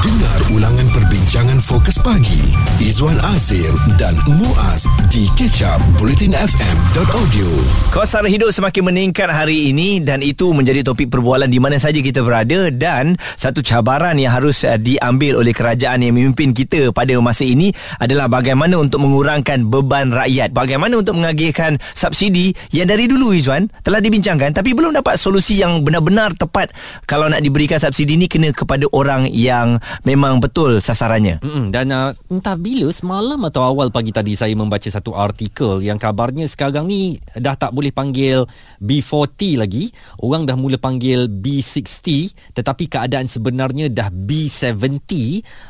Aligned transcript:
Dengar 0.00 0.40
ulangan 0.56 0.88
perbincangan 0.88 1.60
fokus 1.60 2.00
pagi. 2.00 2.40
Izwan 2.80 3.20
Azir 3.20 3.68
dan 4.00 4.16
Muaz 4.24 4.88
di 5.12 5.28
kecap 5.36 5.76
bulletinfm.audio 6.00 7.48
Kos 7.92 8.08
sara 8.08 8.24
hidup 8.24 8.48
semakin 8.48 8.88
meningkat 8.88 9.28
hari 9.28 9.68
ini 9.68 10.00
dan 10.00 10.24
itu 10.24 10.56
menjadi 10.56 10.88
topik 10.88 11.12
perbualan 11.12 11.52
di 11.52 11.60
mana 11.60 11.76
saja 11.76 12.00
kita 12.00 12.24
berada 12.24 12.72
dan 12.72 13.20
satu 13.36 13.60
cabaran 13.60 14.16
yang 14.16 14.32
harus 14.32 14.64
uh, 14.64 14.80
diambil 14.80 15.44
oleh 15.44 15.52
kerajaan 15.52 16.00
yang 16.00 16.16
memimpin 16.16 16.56
kita 16.56 16.88
pada 16.96 17.12
masa 17.20 17.44
ini 17.44 17.68
adalah 18.00 18.32
bagaimana 18.32 18.80
untuk 18.80 19.04
mengurangkan 19.04 19.68
beban 19.68 20.16
rakyat. 20.16 20.56
Bagaimana 20.56 20.96
untuk 20.96 21.20
mengagihkan 21.20 21.76
subsidi 21.92 22.56
yang 22.72 22.88
dari 22.88 23.04
dulu 23.04 23.36
Izwan 23.36 23.68
telah 23.84 24.00
dibincangkan 24.00 24.56
tapi 24.56 24.72
belum 24.72 24.96
dapat 24.96 25.20
solusi 25.20 25.60
yang 25.60 25.84
benar-benar 25.84 26.32
tepat. 26.40 26.72
Kalau 27.04 27.28
nak 27.28 27.44
diberikan 27.44 27.76
subsidi 27.76 28.16
ni 28.16 28.32
kena 28.32 28.56
kepada 28.56 28.88
orang 28.96 29.28
yang 29.28 29.76
memang 30.02 30.40
betul 30.40 30.78
sasarannya. 30.78 31.42
Mm-mm, 31.42 31.74
dan 31.74 31.90
uh, 31.92 32.10
entah 32.30 32.56
bila 32.56 32.88
semalam 32.90 33.38
atau 33.46 33.62
awal 33.64 33.92
pagi 33.92 34.10
tadi 34.10 34.34
saya 34.34 34.54
membaca 34.56 34.86
satu 34.86 35.14
artikel 35.14 35.82
yang 35.84 36.00
kabarnya 36.00 36.46
sekarang 36.46 36.86
ni 36.88 37.16
dah 37.36 37.54
tak 37.54 37.74
boleh 37.74 37.92
panggil 37.92 38.44
B40 38.80 39.60
lagi. 39.60 39.92
Orang 40.20 40.48
dah 40.48 40.56
mula 40.56 40.80
panggil 40.80 41.28
B60 41.28 42.32
tetapi 42.56 42.84
keadaan 42.90 43.26
sebenarnya 43.26 43.92
dah 43.92 44.08
B70. 44.08 45.10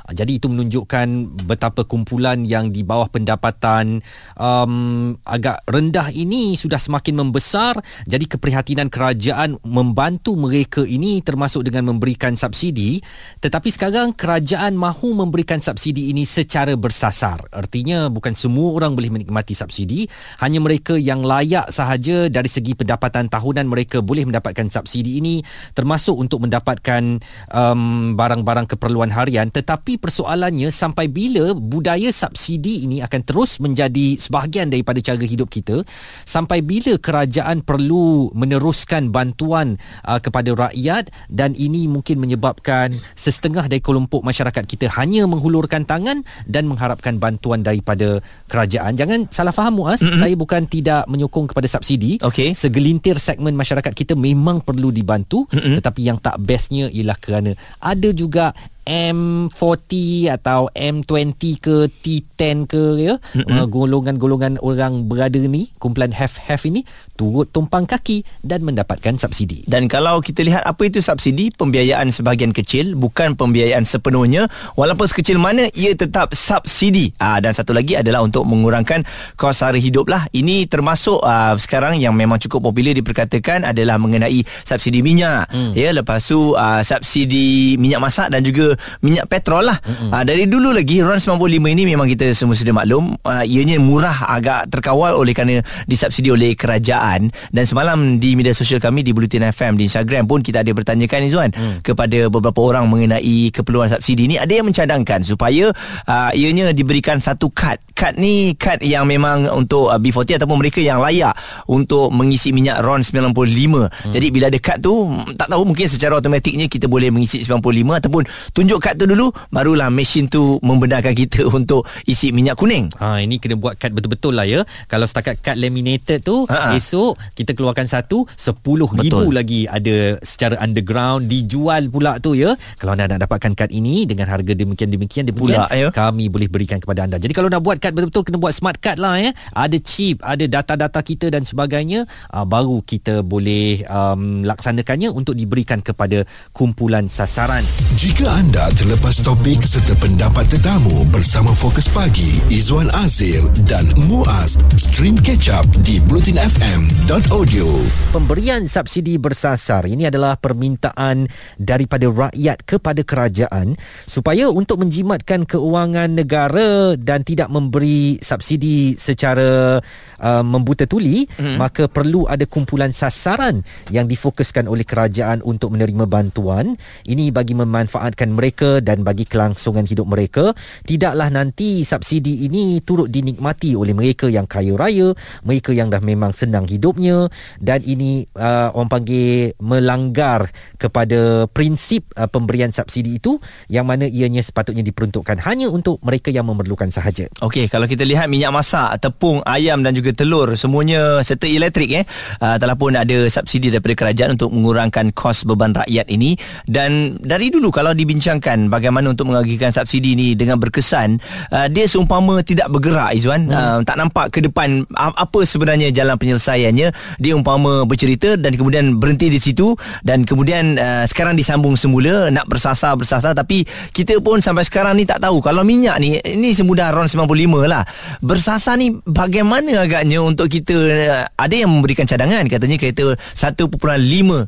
Uh, 0.09 0.15
jadi 0.15 0.33
itu 0.37 0.47
menunjukkan 0.47 1.07
betapa 1.47 1.85
kumpulan 1.85 2.43
yang 2.47 2.71
di 2.71 2.87
bawah 2.87 3.11
pendapatan 3.11 4.01
um, 4.39 5.15
agak 5.27 5.63
rendah 5.67 6.09
ini 6.15 6.55
sudah 6.55 6.79
semakin 6.79 7.21
membesar. 7.21 7.79
Jadi 8.07 8.27
keprihatinan 8.31 8.89
kerajaan 8.91 9.59
membantu 9.67 10.35
mereka 10.35 10.83
ini 10.83 11.21
termasuk 11.23 11.67
dengan 11.67 11.95
memberikan 11.95 12.35
subsidi. 12.35 13.03
Tetapi 13.41 13.69
sekarang 13.71 14.10
kerajaan 14.13 14.77
mahu 14.77 15.17
memberikan 15.17 15.59
subsidi 15.59 16.11
ini 16.15 16.29
secara 16.29 16.77
bersasar. 16.77 17.41
Artinya 17.51 18.07
bukan 18.13 18.37
semua 18.37 18.75
orang 18.77 18.95
boleh 18.95 19.11
menikmati 19.11 19.57
subsidi, 19.57 20.07
hanya 20.43 20.61
mereka 20.63 20.95
yang 20.97 21.25
layak 21.25 21.71
sahaja 21.73 22.29
dari 22.29 22.49
segi 22.51 22.77
pendapatan 22.77 23.27
tahunan 23.27 23.67
mereka 23.67 23.99
boleh 24.01 24.27
mendapatkan 24.27 24.69
subsidi 24.71 25.19
ini 25.19 25.43
termasuk 25.73 26.17
untuk 26.19 26.45
mendapatkan 26.45 27.19
um, 27.51 28.15
barang-barang 28.15 28.77
keperluan 28.77 29.11
harian. 29.11 29.49
Tetapi 29.49 29.99
persoalannya 29.99 30.69
sampai 30.71 31.11
bila 31.11 31.53
budaya 31.57 32.09
subsidi 32.11 32.87
ini 32.87 33.03
akan 33.03 33.21
terus 33.27 33.59
menjadi 33.59 34.17
sebahagian 34.17 34.71
daripada 34.71 35.03
cara 35.03 35.19
hidup 35.21 35.51
kita 35.51 35.83
sampai 36.25 36.63
bila 36.63 36.97
kerajaan 36.97 37.63
perlu 37.65 38.31
meneruskan 38.35 39.11
bantuan 39.11 39.77
uh, 40.07 40.19
kepada 40.23 40.53
rakyat 40.55 41.11
dan 41.31 41.53
ini 41.57 41.87
mungkin 41.91 42.21
menyebabkan 42.23 42.99
setengah 43.15 43.67
dari 43.67 43.83
kelompok 44.01 44.25
masyarakat 44.25 44.65
kita 44.65 44.89
hanya 44.97 45.29
menghulurkan 45.29 45.85
tangan 45.85 46.25
dan 46.49 46.65
mengharapkan 46.65 47.21
bantuan 47.21 47.61
daripada 47.61 48.25
kerajaan. 48.49 48.97
Jangan 48.97 49.29
salah 49.29 49.53
faham 49.53 49.77
Muaz, 49.77 50.01
mm-hmm. 50.01 50.17
saya 50.17 50.33
bukan 50.41 50.65
tidak 50.65 51.05
menyokong 51.05 51.53
kepada 51.53 51.69
subsidi. 51.69 52.17
Okey. 52.25 52.57
Segelintir 52.57 53.21
segmen 53.21 53.53
masyarakat 53.53 53.93
kita 53.93 54.17
memang 54.17 54.65
perlu 54.65 54.89
dibantu, 54.89 55.45
mm-hmm. 55.53 55.85
tetapi 55.85 56.01
yang 56.01 56.17
tak 56.17 56.41
bestnya 56.41 56.89
ialah 56.89 57.21
kerana 57.21 57.53
ada 57.77 58.09
juga 58.17 58.57
M40 58.89 60.33
atau 60.33 60.73
M20 60.73 61.61
ke 61.61 61.77
T10 62.01 62.65
ke 62.65 62.85
ya 63.01 63.15
mm-hmm. 63.21 63.69
golongan-golongan 63.69 64.59
orang 64.65 65.05
berada 65.05 65.39
ni 65.39 65.69
kumpulan 65.77 66.13
have-have 66.13 66.65
ini 66.65 66.83
turut 67.21 67.53
tumpang 67.53 67.85
kaki 67.85 68.25
dan 68.41 68.65
mendapatkan 68.65 69.21
subsidi. 69.21 69.61
Dan 69.69 69.93
kalau 69.93 70.25
kita 70.25 70.41
lihat 70.41 70.65
apa 70.65 70.89
itu 70.89 71.05
subsidi, 71.05 71.53
pembiayaan 71.53 72.09
sebahagian 72.09 72.57
kecil 72.57 72.97
bukan 72.97 73.37
pembiayaan 73.37 73.85
sepenuhnya 73.85 74.49
walaupun 74.73 75.05
sekecil 75.05 75.37
mana 75.37 75.69
ia 75.77 75.93
tetap 75.93 76.33
subsidi. 76.33 77.13
Ah 77.21 77.37
dan 77.45 77.53
satu 77.53 77.77
lagi 77.77 77.93
adalah 78.01 78.25
untuk 78.25 78.49
mengurangkan 78.49 79.05
kos 79.37 79.61
sara 79.61 79.77
hidup 79.77 80.09
lah. 80.09 80.25
Ini 80.33 80.65
termasuk 80.65 81.21
aa, 81.21 81.53
sekarang 81.61 82.01
yang 82.01 82.17
memang 82.17 82.41
cukup 82.41 82.73
popular 82.73 82.97
diperkatakan 82.97 83.69
adalah 83.69 84.01
mengenai 84.01 84.41
subsidi 84.65 85.05
minyak. 85.05 85.53
Mm. 85.53 85.73
Ya 85.77 85.93
lepas 85.93 86.25
tu 86.25 86.57
aa, 86.57 86.81
subsidi 86.81 87.77
minyak 87.77 88.01
masak 88.01 88.33
dan 88.33 88.41
juga 88.41 88.70
minyak 89.05 89.27
petrol 89.31 89.67
lah. 89.67 89.79
Mm-hmm. 89.81 90.11
Uh, 90.11 90.25
dari 90.27 90.45
dulu 90.47 90.75
lagi 90.75 91.03
RON 91.03 91.19
95 91.19 91.37
ini 91.75 91.83
memang 91.87 92.07
kita 92.11 92.31
semua 92.35 92.57
sudah 92.57 92.75
maklum 92.75 93.15
uh, 93.25 93.45
ianya 93.45 93.79
murah 93.79 94.31
agak 94.31 94.71
terkawal 94.71 95.17
oleh 95.17 95.33
kerana 95.37 95.61
disubsidi 95.87 96.31
oleh 96.31 96.53
kerajaan 96.55 97.31
dan 97.51 97.65
semalam 97.65 98.19
di 98.19 98.35
media 98.35 98.53
sosial 98.53 98.79
kami 98.83 99.03
di 99.07 99.11
Bulletin 99.15 99.49
FM 99.51 99.77
di 99.77 99.87
Instagram 99.87 100.27
pun 100.27 100.45
kita 100.45 100.63
ada 100.63 100.73
bertanyakan 100.73 101.27
Izzuan 101.27 101.51
mm. 101.51 101.85
kepada 101.85 102.29
beberapa 102.29 102.61
orang 102.61 102.87
mengenai 102.87 103.51
keperluan 103.51 103.89
subsidi 103.89 104.29
ini 104.31 104.37
ada 104.37 104.51
yang 104.51 104.67
mencadangkan 104.67 105.23
supaya 105.25 105.71
uh, 106.07 106.31
ianya 106.37 106.71
diberikan 106.75 107.19
satu 107.19 107.51
kad 107.51 107.81
kad 107.93 108.17
ni 108.17 108.57
kad 108.57 108.81
yang 108.81 109.05
memang 109.05 109.49
untuk 109.53 109.93
uh, 109.93 110.01
B40 110.01 110.41
ataupun 110.41 110.57
mereka 110.61 110.81
yang 110.81 111.03
layak 111.03 111.37
untuk 111.69 112.09
mengisi 112.13 112.55
minyak 112.55 112.81
RON 112.81 113.05
95 113.05 113.33
mm. 113.37 114.13
jadi 114.13 114.27
bila 114.33 114.47
ada 114.49 114.59
kad 114.61 114.81
tu 114.81 115.09
tak 115.37 115.49
tahu 115.53 115.69
mungkin 115.69 115.87
secara 115.89 116.17
automatiknya 116.17 116.67
kita 116.71 116.89
boleh 116.89 117.13
mengisi 117.13 117.43
95 117.45 117.61
ataupun 118.01 118.23
tunjuk 118.61 118.77
kad 118.77 118.93
tu 119.01 119.09
dulu 119.09 119.33
barulah 119.49 119.89
mesin 119.89 120.29
tu 120.29 120.61
membenarkan 120.61 121.17
kita 121.17 121.49
untuk 121.59 121.89
isi 122.05 122.29
minyak 122.29 122.61
kuning. 122.61 122.93
Ha 123.01 123.25
ini 123.25 123.41
kena 123.41 123.57
buat 123.57 123.81
kad 123.81 123.97
betul-betul 123.97 124.37
lah 124.37 124.45
ya. 124.45 124.61
Kalau 124.85 125.09
setakat 125.09 125.41
kad 125.41 125.57
laminated 125.57 126.21
tu 126.21 126.45
Ha-ha. 126.45 126.77
esok 126.77 127.17
kita 127.33 127.57
keluarkan 127.57 127.89
satu 127.89 128.29
10,000 128.37 129.01
lagi 129.33 129.65
ada 129.65 130.21
secara 130.21 130.61
underground 130.61 131.25
dijual 131.25 131.89
pula 131.89 132.21
tu 132.21 132.37
ya. 132.37 132.53
Kalau 132.77 132.93
anda 132.93 133.09
nak 133.09 133.25
dapatkan 133.25 133.57
kad 133.57 133.73
ini 133.73 134.05
dengan 134.05 134.29
harga 134.29 134.53
demikian 134.53 134.93
demikian 134.93 135.25
demikian 135.25 135.57
Pula, 135.57 135.73
ya. 135.73 135.89
kami 135.89 136.29
boleh 136.29 136.53
berikan 136.53 136.77
kepada 136.77 137.09
anda. 137.09 137.17
Jadi 137.17 137.33
kalau 137.33 137.49
nak 137.49 137.65
buat 137.65 137.81
kad 137.81 137.97
betul-betul 137.97 138.29
kena 138.29 138.37
buat 138.37 138.53
smart 138.53 138.77
card 138.77 139.01
lah 139.01 139.17
ya. 139.17 139.33
Ada 139.57 139.81
chip, 139.81 140.21
ada 140.21 140.45
data-data 140.45 141.01
kita 141.01 141.33
dan 141.33 141.49
sebagainya 141.49 142.05
uh, 142.37 142.45
baru 142.45 142.85
kita 142.85 143.25
boleh 143.25 143.89
um, 143.89 144.45
laksanakannya 144.45 145.09
untuk 145.09 145.33
diberikan 145.33 145.81
kepada 145.81 146.29
kumpulan 146.53 147.07
sasaran. 147.07 147.63
Jika 147.97 148.27
anda 148.27 148.50
terlepas 148.51 149.23
topik 149.23 149.63
serta 149.63 149.95
pendapat 150.03 150.43
tetamu 150.51 151.07
bersama 151.15 151.55
Fokus 151.55 151.87
Pagi 151.87 152.43
Izwan 152.51 152.91
Azir 152.91 153.47
dan 153.63 153.87
Muaz. 154.11 154.59
Stream 154.75 155.15
catch 155.23 155.55
up 155.55 155.63
di 155.87 156.03
bulletinfm.audio 156.11 157.67
Pemberian 158.11 158.67
subsidi 158.67 159.23
bersasar 159.23 159.87
ini 159.87 160.11
adalah 160.11 160.35
permintaan 160.35 161.31
daripada 161.63 162.11
rakyat 162.11 162.67
kepada 162.67 163.07
kerajaan 163.07 163.79
supaya 164.03 164.51
untuk 164.51 164.83
menjimatkan 164.83 165.47
keuangan 165.47 166.11
negara 166.11 166.99
dan 166.99 167.23
tidak 167.23 167.55
memberi 167.55 168.19
subsidi 168.19 168.99
secara 168.99 169.79
uh, 170.19 170.43
membuta 170.43 170.91
tuli 170.91 171.23
hmm. 171.23 171.55
maka 171.55 171.87
perlu 171.87 172.27
ada 172.27 172.51
kumpulan 172.51 172.91
sasaran 172.91 173.63
yang 173.95 174.11
difokuskan 174.11 174.67
oleh 174.67 174.83
kerajaan 174.83 175.39
untuk 175.47 175.71
menerima 175.71 176.11
bantuan. 176.11 176.75
Ini 177.07 177.31
bagi 177.31 177.55
memanfaatkan 177.55 178.40
mereka 178.41 178.81
dan 178.81 179.05
bagi 179.05 179.29
kelangsungan 179.29 179.85
hidup 179.85 180.09
mereka 180.09 180.57
tidaklah 180.89 181.29
nanti 181.29 181.85
subsidi 181.85 182.49
ini 182.49 182.81
turut 182.81 183.13
dinikmati 183.13 183.77
oleh 183.77 183.93
mereka 183.93 184.33
yang 184.33 184.49
kaya 184.49 184.73
raya 184.81 185.13
mereka 185.45 185.77
yang 185.77 185.93
dah 185.93 186.01
memang 186.01 186.33
senang 186.33 186.65
hidupnya 186.65 187.29
dan 187.61 187.85
ini 187.85 188.25
uh, 188.41 188.73
orang 188.73 188.89
panggil 188.89 189.53
melanggar 189.61 190.49
kepada 190.81 191.45
prinsip 191.53 192.09
uh, 192.17 192.25
pemberian 192.25 192.73
subsidi 192.73 193.21
itu 193.21 193.37
yang 193.69 193.85
mana 193.85 194.09
ianya 194.09 194.41
sepatutnya 194.41 194.81
diperuntukkan 194.81 195.45
hanya 195.45 195.69
untuk 195.69 196.01
mereka 196.01 196.33
yang 196.33 196.49
memerlukan 196.49 196.89
sahaja. 196.89 197.29
Okey, 197.45 197.69
kalau 197.69 197.85
kita 197.85 198.09
lihat 198.09 198.33
minyak 198.33 198.55
masak, 198.55 198.97
tepung, 199.03 199.45
ayam 199.45 199.85
dan 199.85 199.93
juga 199.93 200.17
telur 200.17 200.57
semuanya 200.57 201.21
serta 201.21 201.45
elektrik 201.45 201.91
eh 202.01 202.05
uh, 202.41 202.57
telah 202.57 202.79
pun 202.79 202.97
ada 202.97 203.29
subsidi 203.29 203.69
daripada 203.69 204.07
kerajaan 204.07 204.39
untuk 204.39 204.55
mengurangkan 204.55 205.13
kos 205.13 205.45
beban 205.45 205.77
rakyat 205.77 206.07
ini 206.09 206.39
dan 206.65 207.21
dari 207.21 207.53
dulu 207.53 207.69
kalau 207.69 207.93
dibincangkan 208.31 208.71
bagaimana 208.71 209.11
untuk 209.11 209.27
mengagihkan 209.27 209.75
subsidi 209.75 210.15
ini 210.15 210.29
dengan 210.39 210.55
berkesan 210.63 211.19
uh, 211.51 211.67
dia 211.67 211.91
seumpama 211.91 212.47
tidak 212.47 212.71
bergerak 212.71 213.11
Izwan 213.19 213.51
hmm. 213.51 213.55
uh, 213.55 213.79
tak 213.83 213.99
nampak 213.99 214.31
ke 214.31 214.39
depan 214.39 214.87
apa 214.95 215.41
sebenarnya 215.43 215.91
jalan 215.91 216.15
penyelesaiannya. 216.15 216.95
Dia 217.19 217.33
umpama 217.35 217.83
bercerita 217.83 218.39
dan 218.39 218.55
kemudian 218.55 219.03
berhenti 219.03 219.27
di 219.27 219.43
situ 219.43 219.75
dan 220.07 220.23
kemudian 220.23 220.79
uh, 220.79 221.03
sekarang 221.11 221.35
disambung 221.35 221.75
semula 221.75 222.31
nak 222.31 222.47
bersasar 222.47 222.95
bersasar. 222.95 223.35
Tapi 223.35 223.67
kita 223.91 224.23
pun 224.23 224.39
sampai 224.39 224.63
sekarang 224.63 224.95
ni 224.95 225.03
tak 225.09 225.19
tahu. 225.19 225.43
Kalau 225.43 225.67
minyak 225.67 225.99
ni 225.99 226.15
ini 226.23 226.55
semudah 226.55 226.95
RON 226.95 227.11
95 227.11 227.27
lah. 227.67 227.83
Bersasar 228.23 228.79
ni 228.79 228.95
bagaimana 229.03 229.83
agaknya 229.83 230.23
untuk 230.23 230.47
kita 230.47 230.77
uh, 230.77 231.25
ada 231.35 231.55
yang 231.55 231.73
memberikan 231.73 232.07
cadangan? 232.07 232.47
Katanya 232.47 232.79
kereta 232.79 233.17
1.5 233.19 233.75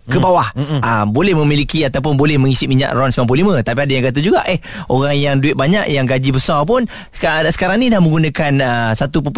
ke 0.06 0.18
bawah. 0.22 0.48
Hmm. 0.54 0.66
Hmm. 0.78 0.80
Uh, 0.80 1.04
boleh 1.10 1.34
memiliki 1.34 1.82
ataupun 1.82 2.14
boleh 2.14 2.38
mengisi 2.38 2.68
minyak 2.68 2.92
RON 2.92 3.08
95 3.08 3.64
Tapi 3.64 3.71
ada 3.78 3.92
yang 3.92 4.04
kata 4.04 4.20
juga 4.20 4.44
eh 4.44 4.60
orang 4.92 5.16
yang 5.16 5.36
duit 5.40 5.56
banyak 5.56 5.88
yang 5.88 6.04
gaji 6.04 6.30
besar 6.34 6.64
pun 6.68 6.84
sekarang 7.16 7.80
ni 7.80 7.88
dah 7.88 8.04
menggunakan 8.04 8.52
uh, 8.60 8.92
1.5 8.92 9.32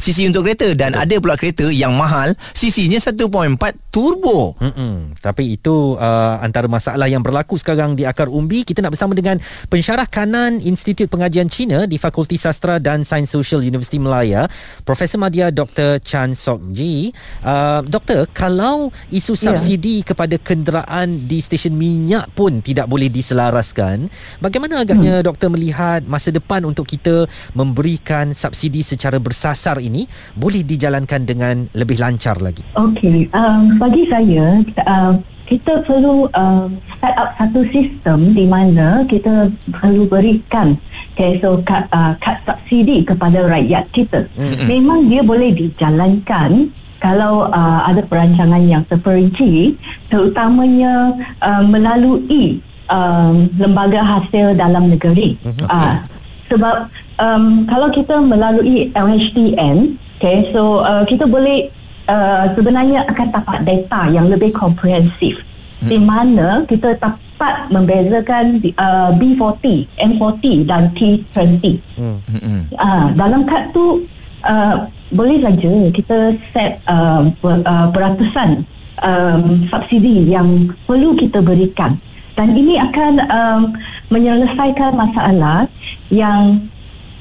cc 0.00 0.18
untuk 0.28 0.42
kereta 0.46 0.68
dan 0.74 0.94
Betul. 0.96 1.04
ada 1.06 1.14
pula 1.22 1.34
kereta 1.38 1.66
yang 1.70 1.94
mahal 1.94 2.34
cc-nya 2.52 2.98
1.4 2.98 3.84
turbo. 3.94 4.58
Mm-mm. 4.58 5.14
Tapi 5.22 5.54
itu 5.54 5.94
uh, 5.94 6.42
antara 6.42 6.66
masalah 6.66 7.06
yang 7.06 7.22
berlaku 7.22 7.54
sekarang 7.54 7.94
di 7.94 8.02
akar 8.02 8.26
umbi. 8.26 8.66
Kita 8.66 8.82
nak 8.82 8.98
bersama 8.98 9.14
dengan 9.14 9.38
pensyarah 9.70 10.10
kanan 10.10 10.58
Institut 10.58 11.06
Pengajian 11.06 11.46
Cina 11.46 11.86
di 11.86 11.94
Fakulti 11.94 12.34
Sastra 12.34 12.82
dan 12.82 13.06
Sains 13.06 13.30
Sosial 13.30 13.62
Universiti 13.62 14.02
Melaya, 14.02 14.50
Profesor 14.82 15.22
Madya 15.22 15.54
Dr. 15.54 16.02
Chan 16.02 16.34
Sok 16.34 16.74
Ji. 16.74 17.14
Uh, 17.46 17.86
doktor, 17.86 18.26
kalau 18.34 18.90
isu 19.14 19.38
ya. 19.38 19.54
subsidi 19.54 20.02
yeah. 20.02 20.06
kepada 20.10 20.36
kenderaan 20.42 21.30
di 21.30 21.38
stesen 21.38 21.78
minyak 21.78 22.34
pun 22.34 22.58
tidak 22.66 22.90
boleh 22.90 23.06
diselaraskan, 23.44 24.08
bagaimana 24.40 24.80
agaknya 24.80 25.20
hmm. 25.20 25.24
doktor 25.24 25.52
melihat 25.52 26.00
masa 26.08 26.32
depan 26.32 26.64
untuk 26.64 26.88
kita 26.88 27.28
memberikan 27.52 28.32
subsidi 28.32 28.80
secara 28.80 29.20
bersasar 29.20 29.84
ini 29.84 30.08
boleh 30.32 30.64
dijalankan 30.64 31.28
dengan 31.28 31.68
lebih 31.76 32.00
lancar 32.00 32.40
lagi? 32.40 32.64
Okey, 32.72 33.28
um, 33.36 33.76
bagi 33.76 34.08
saya 34.08 34.64
uh, 34.88 35.12
kita 35.44 35.84
perlu 35.84 36.24
uh, 36.32 36.72
set 37.04 37.14
up 37.20 37.36
satu 37.36 37.60
sistem 37.68 38.32
di 38.32 38.48
mana 38.48 39.04
kita 39.04 39.52
perlu 39.68 40.08
berikan 40.08 40.72
okay, 41.12 41.36
so 41.44 41.60
kad, 41.60 41.84
uh, 41.92 42.16
kad 42.16 42.40
subsidi 42.48 43.04
kepada 43.04 43.44
rakyat 43.44 43.84
kita. 43.92 44.24
Mm-hmm. 44.40 44.64
Memang 44.64 44.98
dia 45.12 45.20
boleh 45.20 45.52
dijalankan 45.52 46.72
kalau 46.96 47.52
uh, 47.52 47.84
ada 47.84 48.00
perancangan 48.08 48.64
yang 48.64 48.80
terperinci 48.88 49.76
terutamanya 50.08 51.12
uh, 51.44 51.60
melalui 51.60 52.64
um, 52.90 53.48
lembaga 53.56 54.00
hasil 54.02 54.56
dalam 54.56 54.92
negeri. 54.92 55.36
Mm-hmm. 55.40 55.66
Uh, 55.68 55.94
sebab 56.52 56.76
um, 57.18 57.64
kalau 57.66 57.88
kita 57.90 58.20
melalui 58.20 58.92
LHDN, 58.92 59.96
okay, 60.20 60.52
so 60.52 60.84
uh, 60.84 61.02
kita 61.02 61.24
boleh 61.24 61.72
uh, 62.08 62.52
sebenarnya 62.52 63.08
akan 63.08 63.28
dapat 63.32 63.58
data 63.64 64.00
yang 64.12 64.28
lebih 64.28 64.52
komprehensif 64.52 65.40
hmm. 65.80 65.88
di 65.88 65.98
mana 66.00 66.64
kita 66.68 66.96
dapat 67.00 67.54
membezakan 67.72 68.60
uh, 68.78 69.10
B40, 69.16 69.88
M40 69.98 70.44
dan 70.68 70.82
T20. 70.96 71.64
Hmm. 71.98 72.18
Uh, 72.76 73.06
dalam 73.16 73.44
kad 73.48 73.72
tu 73.72 74.04
uh, 74.44 74.88
boleh 75.14 75.38
saja 75.42 75.72
kita 75.94 76.18
set 76.50 76.80
uh, 76.90 77.28
ber, 77.38 77.62
uh, 77.64 77.86
beratusan 77.92 78.64
um, 79.04 79.66
subsidi 79.68 80.26
yang 80.28 80.72
perlu 80.88 81.14
kita 81.14 81.44
berikan 81.44 81.94
dan 82.34 82.48
ini 82.54 82.78
akan 82.82 83.12
um, 83.30 83.60
menyelesaikan 84.10 84.92
masalah 84.94 85.70
yang 86.10 86.66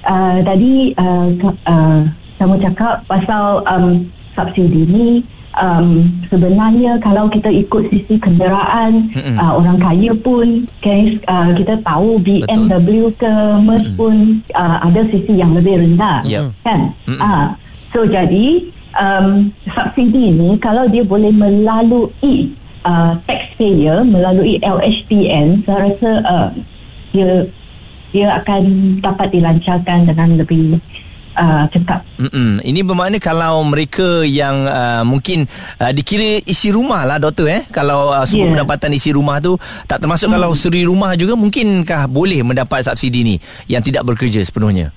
uh, 0.06 0.42
tadi 0.42 0.94
uh, 0.98 1.30
uh, 1.69 2.00
saya 2.38 2.57
cakap 2.69 2.95
pasal 3.07 3.63
um, 3.69 4.04
subsidi 4.33 4.83
ni 4.89 5.10
um, 5.57 6.10
sebenarnya 6.27 6.98
kalau 6.98 7.30
kita 7.30 7.50
ikut 7.54 7.89
sisi 7.94 8.18
kenderaan 8.18 9.13
uh, 9.38 9.54
orang 9.62 9.77
kaya 9.77 10.12
pun 10.18 10.65
okay, 10.81 11.21
uh, 11.30 11.54
kita 11.54 11.77
tahu 11.86 12.18
BMW 12.19 13.13
Betul. 13.13 13.21
ke 13.21 13.33
Merc 13.62 13.88
pun 13.95 14.42
uh, 14.57 14.77
ada 14.81 15.01
sisi 15.07 15.38
yang 15.38 15.54
lebih 15.54 15.81
rendah 15.81 16.25
yep. 16.25 16.50
kan 16.65 16.92
uh, 17.21 17.54
so 17.94 18.04
jadi 18.04 18.65
um, 18.98 19.54
subsidi 19.69 20.33
ni 20.33 20.57
kalau 20.57 20.89
dia 20.89 21.06
boleh 21.06 21.30
melalui 21.30 22.54
uh, 22.85 23.13
taxpayer 23.25 24.03
melalui 24.06 24.59
LHDN 24.62 25.65
saya 25.65 25.91
rasa 25.91 26.12
uh, 26.24 26.50
dia 27.12 27.47
dia 28.13 28.27
akan 28.38 28.62
dapat 29.01 29.33
dilancarkan 29.33 30.06
dengan 30.06 30.38
lebih 30.38 30.77
uh, 31.38 31.65
cekap. 31.69 32.06
Mm-mm. 32.21 32.62
Ini 32.62 32.85
bermakna 32.85 33.18
kalau 33.18 33.65
mereka 33.65 34.21
yang 34.21 34.69
uh, 34.69 35.01
mungkin 35.01 35.50
uh, 35.81 35.89
dikira 35.89 36.41
isi 36.45 36.69
rumah 36.69 37.09
lah 37.09 37.18
doktor 37.18 37.50
eh 37.50 37.65
kalau 37.74 38.13
uh, 38.13 38.21
sumber 38.25 38.53
yeah. 38.53 38.53
pendapatan 38.53 38.94
isi 38.94 39.09
rumah 39.13 39.41
tu 39.41 39.57
tak 39.89 40.01
termasuk 40.01 40.29
mm. 40.29 40.33
kalau 40.38 40.53
suri 40.53 40.86
rumah 40.86 41.18
juga 41.18 41.33
mungkinkah 41.33 42.06
boleh 42.06 42.45
mendapat 42.45 42.86
subsidi 42.86 43.25
ni 43.25 43.36
yang 43.65 43.81
tidak 43.81 44.06
bekerja 44.06 44.45
sepenuhnya. 44.45 44.94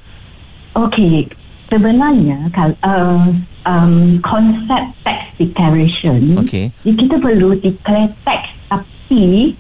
Okey, 0.77 1.25
sebenarnya 1.71 2.39
kalau 2.55 2.77
uh, 2.87 3.27
um, 3.67 3.95
konsep 4.23 4.83
tax 5.03 5.21
declaration 5.37 6.39
okay. 6.39 6.71
kita 6.83 7.19
perlu 7.19 7.59
declare 7.59 8.11
tax 8.23 8.55
tapi 8.71 9.55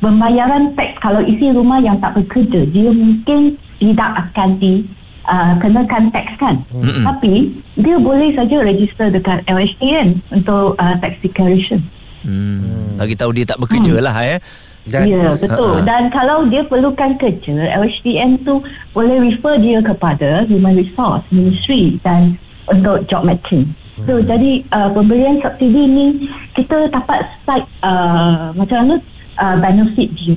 pembayaran 0.00 0.72
tax 0.74 0.96
kalau 0.98 1.20
isi 1.22 1.52
rumah 1.52 1.78
yang 1.78 2.00
tak 2.00 2.16
bekerja 2.16 2.64
dia 2.68 2.90
mungkin 2.90 3.54
tidak 3.80 4.10
akan 4.28 4.56
di 4.56 4.84
uh, 5.28 5.54
kenakan 5.60 6.08
tax 6.12 6.26
kan 6.40 6.56
mm-hmm. 6.72 7.04
tapi 7.04 7.52
dia 7.76 7.96
boleh 8.00 8.32
saja 8.32 8.56
register 8.64 9.08
dekat 9.12 9.44
LHDN 9.44 10.20
untuk 10.32 10.76
uh, 10.80 10.96
tax 11.00 11.20
declaration 11.20 11.80
hmm. 12.24 13.00
bagi 13.00 13.16
tahu 13.16 13.32
dia 13.32 13.48
tak 13.48 13.60
bekerja 13.60 13.94
hmm. 13.96 14.04
lah 14.04 14.16
eh 14.24 14.38
dan, 14.90 15.06
ya 15.06 15.38
betul 15.38 15.78
uh-huh. 15.78 15.86
dan 15.86 16.10
kalau 16.10 16.44
dia 16.50 16.66
perlukan 16.66 17.14
kerja 17.14 17.78
LHDN 17.78 18.42
tu 18.42 18.58
boleh 18.90 19.22
refer 19.22 19.54
dia 19.62 19.78
kepada 19.78 20.44
Human 20.50 20.74
Resource 20.74 21.22
Ministry 21.30 21.96
dan 22.02 22.34
untuk 22.66 23.06
job 23.06 23.22
matching 23.22 23.70
So 24.06 24.16
hmm. 24.16 24.26
jadi 24.26 24.52
uh, 24.72 24.90
pemberian 24.96 25.36
subsidi 25.44 25.84
ni 25.84 26.06
kita 26.56 26.88
dapat 26.88 27.20
start 27.40 27.64
uh, 27.84 28.52
macam 28.56 28.76
mana 28.86 28.96
uh, 29.36 29.56
benefit 29.60 30.08
dia. 30.16 30.36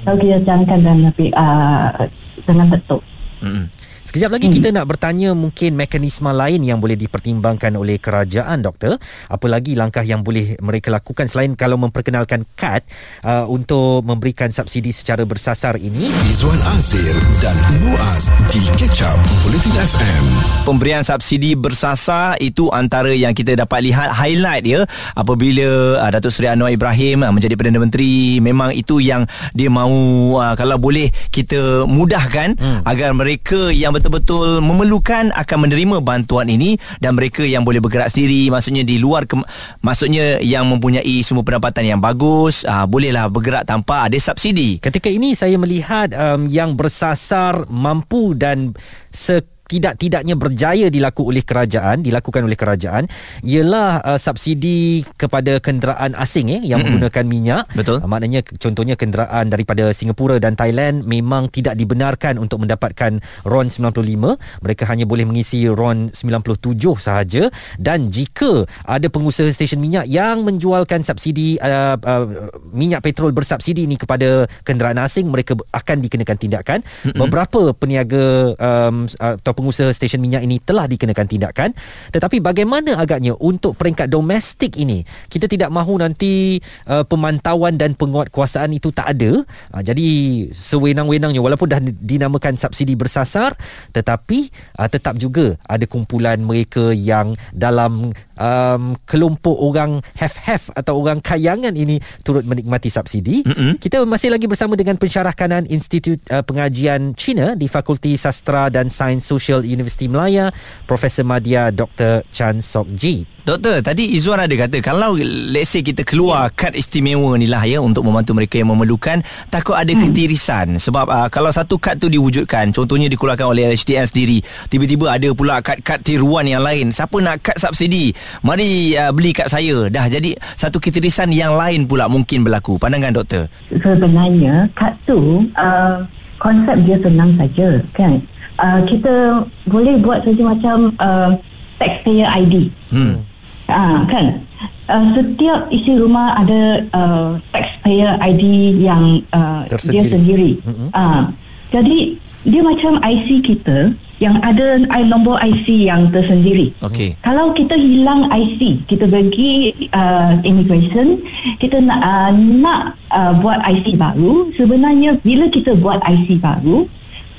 Kalau 0.00 0.16
kita 0.16 0.40
jalankan 0.48 0.78
dengan 0.80 0.98
lebih 1.12 1.28
uh, 1.36 2.08
dengan 2.48 2.66
betul. 2.72 3.00
Hmm. 3.44 3.68
Sekejap 4.10 4.26
lagi 4.34 4.50
hmm. 4.50 4.56
kita 4.58 4.68
nak 4.74 4.90
bertanya 4.90 5.38
mungkin 5.38 5.78
mekanisme 5.78 6.34
lain 6.34 6.66
yang 6.66 6.82
boleh 6.82 6.98
dipertimbangkan 6.98 7.78
oleh 7.78 8.02
kerajaan 8.02 8.58
doktor. 8.58 8.98
Apa 9.30 9.46
lagi 9.46 9.78
langkah 9.78 10.02
yang 10.02 10.26
boleh 10.26 10.58
mereka 10.58 10.90
lakukan 10.90 11.30
selain 11.30 11.54
kalau 11.54 11.78
memperkenalkan 11.78 12.42
kad 12.58 12.82
uh, 13.22 13.46
untuk 13.46 14.02
memberikan 14.02 14.50
subsidi 14.50 14.90
secara 14.90 15.22
bersasar 15.22 15.78
ini. 15.78 16.10
Izwan 16.26 16.58
Azir 16.74 17.14
dan 17.38 17.54
Muaz 17.86 18.26
di 18.50 18.58
Ketchup 18.74 19.14
Politin 19.46 19.78
FM. 19.78 20.22
Pemberian 20.66 21.06
subsidi 21.06 21.54
bersasar 21.54 22.34
itu 22.42 22.66
antara 22.74 23.14
yang 23.14 23.30
kita 23.30 23.54
dapat 23.54 23.94
lihat 23.94 24.10
highlight 24.10 24.66
ya 24.66 24.90
apabila 25.14 26.02
uh, 26.02 26.10
Datuk 26.10 26.34
Seri 26.34 26.50
Anwar 26.50 26.74
Ibrahim 26.74 27.22
uh, 27.22 27.30
menjadi 27.30 27.54
Perdana 27.54 27.78
Menteri 27.78 28.42
memang 28.42 28.74
itu 28.74 28.98
yang 28.98 29.22
dia 29.54 29.70
mahu 29.70 30.34
uh, 30.34 30.58
kalau 30.58 30.82
boleh 30.82 31.14
kita 31.30 31.86
mudahkan 31.86 32.58
hmm. 32.58 32.82
agar 32.90 33.14
mereka 33.14 33.70
yang 33.70 33.99
betul-betul 34.00 34.64
memerlukan 34.64 35.28
akan 35.36 35.58
menerima 35.68 36.00
bantuan 36.00 36.48
ini 36.48 36.80
dan 37.04 37.12
mereka 37.12 37.44
yang 37.44 37.62
boleh 37.62 37.84
bergerak 37.84 38.08
sendiri 38.08 38.48
maksudnya 38.48 38.80
di 38.80 38.96
luar 38.96 39.28
ke, 39.28 39.36
maksudnya 39.84 40.40
yang 40.40 40.64
mempunyai 40.64 41.20
sumber 41.20 41.44
pendapatan 41.44 41.84
yang 41.84 42.00
bagus 42.00 42.64
ah, 42.64 42.88
bolehlah 42.88 43.28
bergerak 43.28 43.68
tanpa 43.68 44.08
ada 44.08 44.16
subsidi. 44.16 44.80
Ketika 44.80 45.12
ini 45.12 45.36
saya 45.36 45.60
melihat 45.60 46.16
um, 46.16 46.48
yang 46.48 46.72
bersasar 46.72 47.68
mampu 47.68 48.32
dan 48.32 48.72
se 49.12 49.44
tidak-tidaknya 49.70 50.34
berjaya 50.34 50.90
dilaku 50.90 51.30
oleh 51.30 51.46
kerajaan 51.46 52.02
dilakukan 52.02 52.42
oleh 52.42 52.58
kerajaan 52.58 53.06
ialah 53.46 54.02
uh, 54.02 54.18
subsidi 54.18 55.06
kepada 55.14 55.62
kenderaan 55.62 56.18
asing 56.18 56.50
eh 56.50 56.58
yang 56.66 56.82
mm-hmm. 56.82 57.06
menggunakan 57.06 57.24
minyak. 57.30 57.62
Betul. 57.78 58.02
Uh, 58.02 58.10
maknanya 58.10 58.42
contohnya 58.58 58.98
kenderaan 58.98 59.46
daripada 59.46 59.94
Singapura 59.94 60.42
dan 60.42 60.58
Thailand 60.58 61.06
memang 61.06 61.46
tidak 61.54 61.78
dibenarkan 61.78 62.42
untuk 62.42 62.66
mendapatkan 62.66 63.22
RON 63.46 63.70
95 63.70 64.64
mereka 64.66 64.82
hanya 64.90 65.06
boleh 65.06 65.22
mengisi 65.22 65.70
RON 65.70 66.10
97 66.10 66.74
sahaja. 66.98 67.46
Dan 67.78 68.10
jika 68.10 68.66
ada 68.82 69.06
pengusaha 69.06 69.46
stesen 69.54 69.78
minyak 69.78 70.10
yang 70.10 70.42
menjualkan 70.42 71.06
subsidi 71.06 71.54
uh, 71.62 71.94
uh, 71.94 72.26
minyak 72.74 73.06
petrol 73.06 73.30
bersubsidi 73.30 73.86
ini 73.86 73.94
kepada 73.94 74.50
kenderaan 74.66 74.98
asing 74.98 75.30
mereka 75.30 75.54
akan 75.70 76.02
dikenakan 76.02 76.38
tindakan. 76.40 76.80
Mm-hmm. 76.80 77.20
beberapa 77.20 77.60
peniaga 77.76 78.56
um, 78.56 79.04
atau 79.20 79.52
pengusaha 79.60 79.92
stesen 79.92 80.24
minyak 80.24 80.48
ini 80.48 80.56
telah 80.64 80.88
dikenakan 80.88 81.28
tindakan. 81.28 81.70
Tetapi 82.08 82.40
bagaimana 82.40 82.96
agaknya 82.96 83.36
untuk 83.36 83.76
peringkat 83.76 84.08
domestik 84.08 84.80
ini? 84.80 85.04
Kita 85.28 85.44
tidak 85.44 85.68
mahu 85.68 86.00
nanti 86.00 86.56
uh, 86.88 87.04
pemantauan 87.04 87.76
dan 87.76 87.92
penguatkuasaan 87.92 88.72
itu 88.72 88.88
tak 88.88 89.12
ada. 89.12 89.44
Uh, 89.76 89.82
jadi 89.84 90.08
sewenang-wenangnya 90.50 91.44
walaupun 91.44 91.68
dah 91.68 91.80
dinamakan 91.84 92.56
subsidi 92.56 92.96
bersasar 92.96 93.52
tetapi 93.92 94.48
uh, 94.80 94.88
tetap 94.88 95.20
juga 95.20 95.60
ada 95.68 95.84
kumpulan 95.84 96.40
mereka 96.40 96.96
yang 96.96 97.36
dalam 97.52 98.16
um, 98.40 98.96
kelompok 99.04 99.54
orang 99.60 100.00
have-have 100.16 100.72
atau 100.72 100.96
orang 101.04 101.20
kayangan 101.20 101.76
ini 101.76 102.00
turut 102.24 102.42
menikmati 102.48 102.88
subsidi 102.88 103.44
mm-hmm. 103.44 103.78
kita 103.78 104.02
masih 104.08 104.32
lagi 104.32 104.48
bersama 104.48 104.74
dengan 104.74 104.96
pensyarah 104.96 105.36
kanan 105.36 105.68
Institut 105.68 106.18
uh, 106.32 106.40
Pengajian 106.40 107.12
Cina 107.14 107.52
di 107.52 107.68
Fakulti 107.68 108.16
Sastra 108.16 108.72
dan 108.72 108.88
Sains 108.88 109.22
Sosial 109.22 109.62
Universiti 109.62 110.08
Melaya 110.08 110.48
Profesor 110.88 111.22
Madya 111.22 111.68
Dr. 111.70 112.24
Chan 112.32 112.64
Sok 112.64 112.88
Ji 112.96 113.28
Doktor, 113.40 113.80
tadi 113.80 114.12
Izzuan 114.12 114.36
ada 114.36 114.52
kata 114.52 114.84
kalau 114.84 115.16
let's 115.48 115.72
say 115.72 115.80
kita 115.80 116.04
keluar 116.04 116.52
kad 116.52 116.76
istimewa 116.76 117.32
ni 117.40 117.48
lah 117.48 117.64
ya 117.64 117.80
untuk 117.80 118.04
membantu 118.04 118.36
mereka 118.36 118.60
yang 118.60 118.68
memerlukan 118.68 119.24
takut 119.48 119.72
ada 119.72 119.88
hmm. 119.88 120.12
ketirisan. 120.12 120.76
Sebab 120.76 121.08
uh, 121.08 121.28
kalau 121.32 121.48
satu 121.48 121.80
kad 121.80 121.96
tu 121.96 122.12
diwujudkan 122.12 122.68
contohnya 122.76 123.08
dikeluarkan 123.08 123.48
oleh 123.48 123.72
HDN 123.72 124.04
sendiri 124.04 124.44
tiba-tiba 124.68 125.08
ada 125.08 125.32
pula 125.32 125.64
kad-kad 125.64 126.04
tiruan 126.04 126.44
yang 126.44 126.60
lain. 126.60 126.92
Siapa 126.92 127.16
nak 127.24 127.40
kad 127.40 127.56
subsidi? 127.56 128.12
Mari 128.44 128.92
uh, 129.00 129.08
beli 129.08 129.32
kad 129.32 129.48
saya. 129.48 129.88
Dah 129.88 130.04
jadi 130.04 130.36
satu 130.36 130.76
ketirisan 130.76 131.32
yang 131.32 131.56
lain 131.56 131.88
pula 131.88 132.12
mungkin 132.12 132.44
berlaku. 132.44 132.76
Pandangan 132.76 133.16
doktor? 133.16 133.48
Sebenarnya 133.72 134.68
kad 134.76 135.00
tu 135.08 135.48
uh, 135.56 136.04
konsep 136.36 136.76
dia 136.84 137.00
senang 137.00 137.40
saja 137.40 137.80
kan? 137.96 138.20
Uh, 138.60 138.84
kita 138.84 139.40
boleh 139.64 139.96
buat 140.04 140.20
saja 140.28 140.42
macam 140.44 140.92
uh, 141.00 141.32
taxpayer 141.80 142.28
ID 142.28 142.68
hmm 142.92 143.29
Ah 143.70 144.02
kan. 144.10 144.42
Uh, 144.90 145.06
setiap 145.14 145.70
isi 145.70 145.94
rumah 145.94 146.34
ada 146.34 146.82
uh, 146.90 147.38
taxpayer 147.54 148.18
ID 148.18 148.74
yang 148.82 149.22
uh, 149.30 149.62
dia 149.86 150.02
sendiri. 150.02 150.58
Mm-hmm. 150.66 150.90
Uh, 150.90 151.30
jadi 151.70 152.18
dia 152.42 152.60
macam 152.66 152.98
IC 152.98 153.28
kita 153.46 153.94
yang 154.20 154.36
ada 154.44 154.76
nombor 155.08 155.40
IC 155.40 155.88
yang 155.88 156.12
tersendiri. 156.12 156.76
Okay. 156.84 157.16
Kalau 157.24 157.56
kita 157.56 157.72
hilang 157.72 158.28
IC, 158.28 158.84
kita 158.84 159.08
pergi 159.08 159.72
uh, 159.96 160.36
immigration, 160.44 161.24
kita 161.56 161.80
nak 161.80 162.00
uh, 162.04 162.30
nak 162.36 163.00
uh, 163.08 163.32
buat 163.40 163.64
IC 163.64 163.96
baru. 163.96 164.52
Sebenarnya 164.52 165.16
bila 165.24 165.48
kita 165.48 165.72
buat 165.72 166.04
IC 166.04 166.36
baru, 166.36 166.84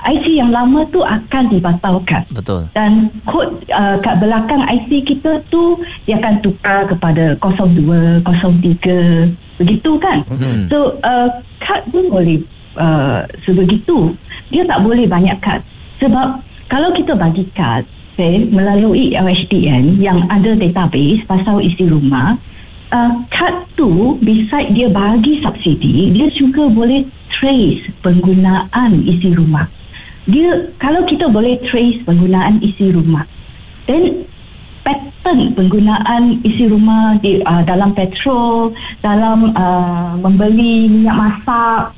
IC 0.07 0.25
yang 0.41 0.49
lama 0.49 0.81
tu 0.89 1.05
akan 1.05 1.43
dibatalkan. 1.51 2.23
Betul. 2.33 2.65
Dan 2.73 3.09
kod 3.27 3.61
uh, 3.69 3.97
kat 4.01 4.17
belakang 4.17 4.61
IC 4.65 5.05
kita 5.05 5.41
tu 5.53 5.77
dia 6.09 6.17
akan 6.17 6.41
tukar 6.41 6.89
kepada 6.89 7.37
02, 7.37 8.25
03 8.25 9.61
begitu 9.61 9.91
kan. 10.01 10.25
Hmm. 10.25 10.65
So 10.71 10.97
uh, 11.05 11.29
kad 11.61 11.85
pun 11.93 12.09
boleh 12.09 12.41
uh, 12.77 13.25
sebegitu. 13.45 14.13
Dia 14.49 14.65
tak 14.65 14.81
boleh 14.81 15.05
banyak 15.05 15.37
kad. 15.37 15.61
Sebab 16.01 16.41
kalau 16.65 16.89
kita 16.95 17.13
bagi 17.13 17.45
kad 17.53 17.85
okay, 18.21 18.45
melalui 18.53 19.17
LHDN 19.17 19.97
yang 19.97 20.29
ada 20.29 20.53
database 20.53 21.25
pasal 21.25 21.61
isi 21.61 21.89
rumah 21.89 22.37
Uh, 22.91 23.23
kad 23.31 23.55
tu 23.79 24.19
beside 24.19 24.75
dia 24.75 24.91
bagi 24.91 25.39
subsidi 25.39 26.11
dia 26.11 26.27
juga 26.27 26.67
boleh 26.67 27.07
trace 27.31 27.87
penggunaan 28.03 28.99
isi 29.07 29.31
rumah 29.31 29.63
dia 30.29 30.69
kalau 30.77 31.01
kita 31.05 31.25
boleh 31.25 31.57
trace 31.65 32.01
penggunaan 32.05 32.61
isi 32.61 32.93
rumah 32.93 33.25
then 33.89 34.25
pattern 34.85 35.53
penggunaan 35.57 36.41
isi 36.45 36.69
rumah 36.69 37.17
di 37.21 37.41
uh, 37.41 37.61
dalam 37.65 37.93
petrol 37.93 38.73
dalam 39.01 39.53
uh, 39.57 40.13
membeli 40.21 40.89
minyak 40.89 41.17
masak 41.17 41.93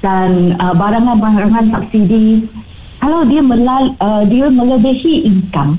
dan 0.00 0.56
uh, 0.60 0.72
barangan-barangan 0.72 1.72
subsidi 1.72 2.48
kalau 3.00 3.24
dia 3.28 3.42
melal 3.44 3.92
uh, 4.00 4.24
dia 4.24 4.48
melebihi 4.48 5.28
income 5.28 5.76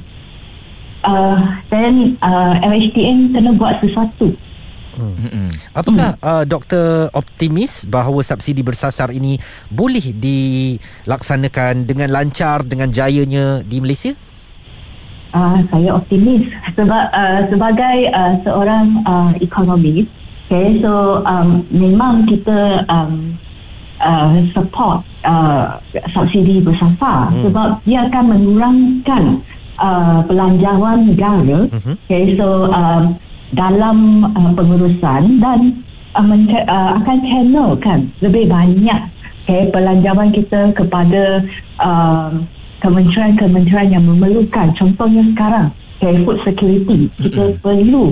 uh, 1.06 1.38
then 1.74 2.18
uh, 2.22 2.58
LHDN 2.62 3.34
kena 3.34 3.54
buat 3.58 3.82
sesuatu 3.82 4.34
Hmm. 4.98 5.54
Apakah 5.78 6.18
hmm. 6.18 6.26
uh, 6.26 6.44
doktor 6.50 7.14
optimis 7.14 7.86
bahawa 7.86 8.26
subsidi 8.26 8.66
bersasar 8.66 9.14
ini 9.14 9.38
boleh 9.70 10.14
dilaksanakan 10.18 11.86
dengan 11.86 12.10
lancar 12.10 12.66
dengan 12.66 12.90
jayanya 12.90 13.62
di 13.62 13.78
Malaysia? 13.78 14.18
Uh, 15.38 15.62
saya 15.70 15.94
optimis 15.94 16.50
sebab 16.74 17.06
uh, 17.14 17.46
sebagai 17.46 17.98
uh, 18.10 18.34
seorang 18.42 19.06
uh, 19.06 19.32
ekonomis, 19.38 20.10
okay, 20.50 20.82
so 20.82 21.22
um, 21.28 21.62
memang 21.70 22.26
kita 22.26 22.82
um, 22.90 23.38
uh, 24.02 24.34
support 24.56 25.06
uh, 25.28 25.78
subsidi 26.10 26.64
bersasar 26.64 27.30
hmm. 27.30 27.44
sebab 27.44 27.70
dia 27.86 28.08
akan 28.10 28.24
mengurangkan 28.34 29.24
uh, 29.78 30.26
belanjawan 30.26 31.06
negara. 31.06 31.70
Hmm. 31.70 31.96
Okay, 32.08 32.34
so 32.34 32.72
um, 32.74 33.20
dalam 33.56 34.28
uh, 34.28 34.52
pengurusan 34.52 35.40
dan 35.40 35.60
uh, 36.16 36.26
men- 36.26 36.68
uh, 36.68 37.00
akan 37.00 37.18
channelkan 37.24 38.00
lebih 38.20 38.50
banyak 38.52 39.02
okay, 39.48 39.72
pelanjawan 39.72 40.30
kita 40.36 40.76
kepada 40.76 41.48
uh, 41.80 42.36
kementerian-kementerian 42.84 43.96
yang 43.96 44.06
memerlukan. 44.06 44.76
Contohnya 44.76 45.24
sekarang 45.32 45.68
okay, 45.98 46.20
food 46.28 46.38
security. 46.44 47.08
Kita 47.18 47.56
mm-hmm. 47.56 47.64
perlu 47.64 48.06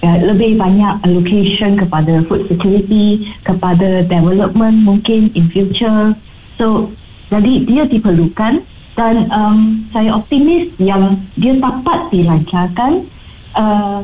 ya, 0.00 0.12
lebih 0.24 0.56
banyak 0.56 1.04
allocation 1.04 1.76
kepada 1.76 2.24
food 2.26 2.48
security 2.48 3.28
kepada 3.44 4.02
development 4.08 4.76
mungkin 4.82 5.28
in 5.36 5.46
future. 5.52 6.16
So 6.56 6.90
jadi 7.28 7.68
dia 7.68 7.84
diperlukan 7.84 8.64
dan 8.98 9.14
um, 9.30 9.86
saya 9.94 10.16
optimis 10.16 10.74
yang 10.82 11.22
dia 11.38 11.54
dapat 11.54 12.10
dilancarkan 12.10 13.06
uh, 13.54 14.02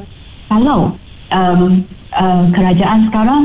kalau 0.55 0.95
um, 1.35 1.83
uh, 2.15 2.47
kerajaan 2.55 3.11
sekarang 3.11 3.45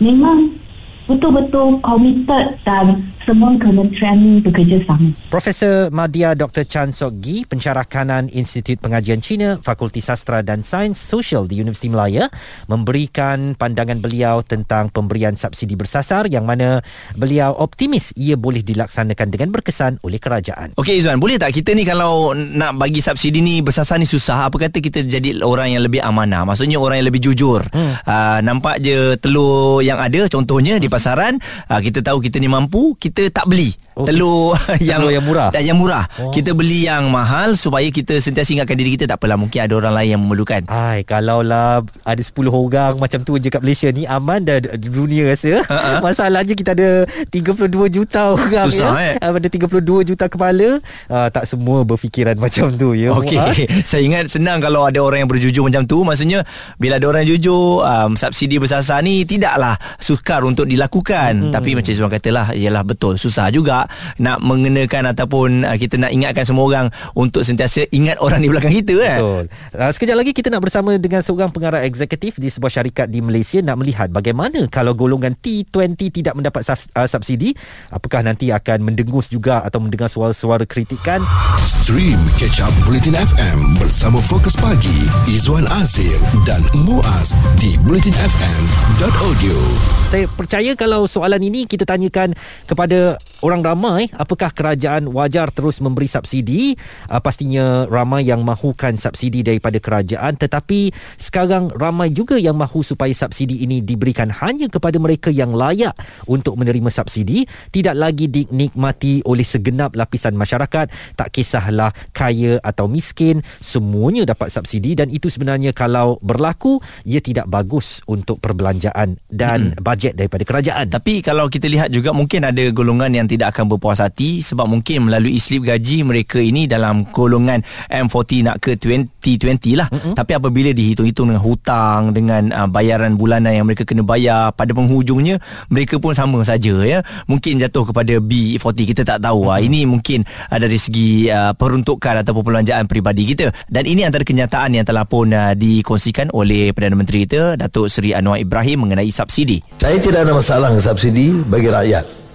memang 0.00 0.56
betul-betul 1.04 1.84
committed 1.84 2.56
dan 2.64 3.12
semua 3.26 3.58
kementerian 3.58 4.16
ini 4.22 4.38
bekerjasama. 4.38 5.10
Profesor 5.28 5.90
Madya 5.90 6.38
Dr. 6.38 6.62
Chan 6.62 6.94
Sok 6.94 7.18
Gi, 7.18 7.42
pencarah 7.42 7.82
kanan 7.82 8.30
Institut 8.30 8.78
Pengajian 8.78 9.18
Cina, 9.18 9.58
Fakulti 9.58 9.98
Sastra 9.98 10.46
dan 10.46 10.62
Sains 10.62 10.94
Sosial 10.94 11.50
di 11.50 11.58
Universiti 11.58 11.90
Melaya, 11.90 12.30
memberikan 12.70 13.58
pandangan 13.58 13.98
beliau 13.98 14.46
tentang 14.46 14.94
pemberian 14.94 15.34
subsidi 15.34 15.74
bersasar 15.74 16.30
yang 16.30 16.46
mana 16.46 16.78
beliau 17.18 17.50
optimis 17.58 18.14
ia 18.14 18.38
boleh 18.38 18.62
dilaksanakan 18.62 19.26
dengan 19.26 19.50
berkesan 19.50 19.98
oleh 20.06 20.22
kerajaan. 20.22 20.78
Okey 20.78 21.02
Izwan, 21.02 21.18
boleh 21.18 21.42
tak 21.42 21.50
kita 21.50 21.74
ni 21.74 21.82
kalau 21.82 22.30
nak 22.32 22.78
bagi 22.78 23.02
subsidi 23.02 23.42
ni 23.42 23.58
bersasar 23.58 23.98
ni 23.98 24.06
susah, 24.06 24.46
apa 24.46 24.70
kata 24.70 24.78
kita 24.78 25.02
jadi 25.02 25.42
orang 25.42 25.74
yang 25.74 25.82
lebih 25.82 25.98
amanah? 25.98 26.46
Maksudnya 26.46 26.78
orang 26.78 27.02
yang 27.02 27.10
lebih 27.10 27.26
jujur. 27.26 27.66
Hmm. 27.74 27.98
Uh, 28.06 28.38
nampak 28.46 28.78
je 28.78 29.18
telur 29.18 29.82
yang 29.82 29.98
ada 29.98 30.30
contohnya 30.30 30.78
di 30.78 30.86
pasaran, 30.86 31.42
uh, 31.66 31.80
kita 31.82 32.06
tahu 32.06 32.22
kita 32.22 32.38
ni 32.38 32.46
mampu, 32.46 32.94
kita 32.94 33.15
kita 33.16 33.32
tak 33.32 33.48
beli 33.48 33.72
oh, 33.96 34.04
telur 34.08 34.52
yang 34.78 35.00
telur 35.02 35.12
yang 35.12 35.24
murah? 35.24 35.48
dan 35.50 35.62
yang 35.64 35.78
murah. 35.80 36.04
Oh. 36.20 36.30
kita 36.30 36.52
beli 36.52 36.84
yang 36.86 37.08
mahal 37.08 37.56
supaya 37.56 37.88
kita 37.88 38.20
sentiasa 38.20 38.52
ingatkan 38.52 38.76
diri 38.76 38.94
kita 38.94 39.08
tak 39.08 39.18
apalah 39.18 39.40
mungkin 39.40 39.64
ada 39.64 39.74
orang 39.74 39.92
lain 39.96 40.08
yang 40.16 40.22
memerlukan. 40.22 40.68
Ai 40.68 41.02
kalau 41.02 41.40
lah 41.40 41.80
ada 42.04 42.20
10 42.22 42.36
orang 42.52 43.00
macam 43.00 43.24
tu 43.24 43.40
je 43.40 43.48
kat 43.48 43.64
Malaysia 43.64 43.88
ni 43.90 44.04
aman 44.04 44.44
dah 44.44 44.60
dunia 44.76 45.32
rasa. 45.32 45.64
Uh-huh. 45.64 45.98
masalahnya 46.06 46.52
kita 46.52 46.76
ada 46.76 47.08
32 47.32 47.72
juta 47.88 48.36
orang 48.36 48.68
susah 48.68 48.92
ya. 49.00 49.16
eh. 49.16 49.24
Ada 49.24 49.48
32 49.48 50.08
juta 50.08 50.24
kepala. 50.28 50.78
Uh, 51.08 51.28
tak 51.32 51.48
semua 51.48 51.82
berfikiran 51.82 52.36
macam 52.44 52.68
tu 52.76 52.92
ya. 52.92 53.16
Okey. 53.16 53.38
Ha? 53.40 53.52
saya 53.88 54.02
ingat 54.04 54.28
senang 54.28 54.60
kalau 54.60 54.84
ada 54.84 55.00
orang 55.00 55.24
yang 55.24 55.30
berjujur 55.30 55.64
macam 55.64 55.88
tu. 55.88 56.04
Maksudnya 56.04 56.44
bila 56.76 57.00
ada 57.00 57.06
orang 57.08 57.24
yang 57.24 57.38
jujur 57.38 57.80
um, 57.82 58.12
subsidi 58.14 58.60
bersasar 58.60 59.00
ni 59.00 59.24
tidaklah 59.24 59.78
sukar 59.96 60.44
untuk 60.44 60.68
dilakukan. 60.68 61.48
Hmm. 61.48 61.52
tapi 61.54 61.72
macam 61.78 61.92
Zuan 61.94 62.10
katalah 62.12 62.52
ialah 62.52 62.82
betul. 62.84 63.16
Susah 63.16 63.48
juga 63.48 63.85
nak 64.16 64.40
mengenakan 64.40 65.12
ataupun 65.12 65.68
uh, 65.68 65.76
kita 65.76 66.00
nak 66.00 66.10
ingatkan 66.10 66.48
semua 66.48 66.64
orang 66.64 66.86
untuk 67.12 67.44
sentiasa 67.44 67.84
ingat 67.92 68.16
orang 68.24 68.40
di 68.40 68.48
belakang 68.48 68.72
kita 68.72 68.94
kan 68.96 69.20
betul. 69.20 69.44
Uh, 69.76 69.90
sekejap 69.92 70.16
lagi 70.16 70.32
kita 70.32 70.48
nak 70.48 70.62
bersama 70.64 70.96
dengan 70.96 71.20
seorang 71.20 71.52
pengarah 71.52 71.84
eksekutif 71.84 72.40
di 72.40 72.48
sebuah 72.48 72.72
syarikat 72.72 73.06
di 73.12 73.20
Malaysia 73.20 73.60
nak 73.60 73.76
melihat 73.78 74.08
bagaimana 74.08 74.64
kalau 74.72 74.96
golongan 74.96 75.36
T20 75.36 76.00
tidak 76.10 76.34
mendapat 76.34 76.64
uh, 76.64 77.06
subsidi 77.06 77.52
apakah 77.92 78.24
nanti 78.24 78.48
akan 78.50 78.82
mendengus 78.82 79.28
juga 79.28 79.60
atau 79.62 79.78
mendengar 79.78 80.08
suara-suara 80.08 80.64
kritikan? 80.64 81.20
Stream 81.60 82.18
catch 82.40 82.64
up 82.64 82.72
bulletin 82.88 83.14
FM 83.14 83.58
bersama 83.78 84.18
fokus 84.24 84.56
pagi 84.56 85.06
Izwan 85.28 85.68
Azir 85.68 86.16
dan 86.48 86.64
Muaz 86.88 87.36
di 87.60 87.76
bulletinfm.audio 87.84 89.58
saya 90.06 90.30
percaya 90.30 90.70
kalau 90.78 91.10
soalan 91.10 91.42
ini 91.42 91.66
kita 91.66 91.82
tanyakan 91.82 92.30
kepada 92.70 92.86
kepada 92.86 93.18
orang 93.42 93.60
ramai 93.60 93.75
apakah 94.16 94.48
kerajaan 94.54 95.10
wajar 95.12 95.52
terus 95.52 95.84
memberi 95.84 96.08
subsidi? 96.08 96.72
Uh, 97.10 97.20
pastinya 97.20 97.84
ramai 97.90 98.24
yang 98.24 98.40
mahukan 98.40 98.96
subsidi 98.96 99.44
daripada 99.44 99.76
kerajaan 99.76 100.38
tetapi 100.38 100.94
sekarang 101.20 101.72
ramai 101.74 102.12
juga 102.12 102.40
yang 102.40 102.56
mahu 102.56 102.80
supaya 102.80 103.12
subsidi 103.12 103.66
ini 103.66 103.82
diberikan 103.84 104.30
hanya 104.30 104.70
kepada 104.72 104.96
mereka 104.96 105.28
yang 105.28 105.52
layak 105.52 105.92
untuk 106.30 106.56
menerima 106.56 106.88
subsidi. 106.88 107.44
Tidak 107.46 107.92
lagi 107.92 108.30
dinikmati 108.30 109.26
oleh 109.26 109.44
segenap 109.44 109.98
lapisan 109.98 110.38
masyarakat. 110.38 111.16
Tak 111.18 111.28
kisahlah 111.34 111.90
kaya 112.14 112.62
atau 112.62 112.86
miskin 112.86 113.42
semuanya 113.60 114.24
dapat 114.28 114.48
subsidi 114.52 114.94
dan 114.94 115.10
itu 115.12 115.28
sebenarnya 115.28 115.74
kalau 115.76 116.16
berlaku 116.22 116.78
ia 117.04 117.20
tidak 117.20 117.50
bagus 117.50 118.00
untuk 118.06 118.38
perbelanjaan 118.38 119.18
dan 119.26 119.74
hmm. 119.74 119.82
bajet 119.82 120.14
daripada 120.14 120.46
kerajaan. 120.46 120.88
Tapi 120.88 121.20
kalau 121.20 121.50
kita 121.50 121.66
lihat 121.66 121.88
juga 121.90 122.14
mungkin 122.14 122.46
ada 122.46 122.62
golongan 122.70 123.12
yang 123.12 123.26
tidak 123.26 123.52
akan 123.56 123.65
berpuas 123.68 124.02
hati 124.02 124.40
sebab 124.42 124.66
mungkin 124.70 125.10
melalui 125.10 125.36
slip 125.38 125.66
gaji 125.66 126.02
mereka 126.06 126.38
ini 126.38 126.66
dalam 126.66 127.06
golongan 127.10 127.62
M40 127.90 128.46
nak 128.46 128.56
ke 128.62 128.78
2020 128.78 129.78
lah. 129.78 129.88
Mm-hmm. 129.90 130.14
tapi 130.18 130.32
apabila 130.34 130.70
dihitung-hitung 130.70 131.30
dengan 131.30 131.42
hutang 131.42 132.00
dengan 132.14 132.42
uh, 132.50 132.68
bayaran 132.70 133.14
bulanan 133.14 133.54
yang 133.54 133.66
mereka 133.66 133.86
kena 133.86 134.02
bayar 134.02 134.50
pada 134.54 134.70
penghujungnya 134.74 135.38
mereka 135.70 135.98
pun 135.98 136.14
sama 136.14 136.42
saja 136.42 136.74
ya. 136.82 137.02
Mungkin 137.30 137.58
jatuh 137.62 137.90
kepada 137.90 138.18
B40 138.18 138.78
kita 138.94 139.02
tak 139.06 139.22
tahu. 139.22 139.50
Mm-hmm. 139.50 139.66
ini 139.66 139.80
mungkin 139.86 140.18
uh, 140.26 140.58
dari 140.58 140.78
segi 140.78 141.30
uh, 141.30 141.52
peruntukan 141.54 142.22
ataupun 142.22 142.42
perbelanjaan 142.46 142.86
peribadi 142.86 143.34
kita. 143.34 143.50
Dan 143.66 143.86
ini 143.86 144.06
antara 144.06 144.22
kenyataan 144.22 144.78
yang 144.78 144.86
telah 144.86 145.06
pun 145.06 145.30
uh, 145.30 145.52
dikongsikan 145.54 146.30
oleh 146.34 146.70
Perdana 146.74 146.98
Menteri 146.98 147.26
kita 147.26 147.54
Datuk 147.54 147.90
Seri 147.90 148.12
Anwar 148.12 148.38
Ibrahim 148.38 148.86
mengenai 148.86 149.08
subsidi. 149.10 149.62
Saya 149.78 149.98
tidak 149.98 150.26
ada 150.26 150.32
masalah 150.34 150.70
dengan 150.72 150.84
subsidi 150.84 151.32
bagi 151.46 151.70
rakyat 151.70 152.25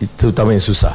itu 0.00 0.28
utama 0.28 0.52
yang 0.52 0.64
susah. 0.64 0.92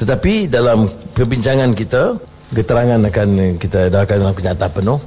Tetapi 0.00 0.48
dalam 0.48 0.88
perbincangan 1.12 1.76
kita 1.76 2.16
keterangan 2.50 2.98
akan 2.98 3.60
kita 3.60 3.92
edarkan 3.92 4.16
dalam 4.26 4.34
kenyataan 4.34 4.72
penuh 4.72 4.98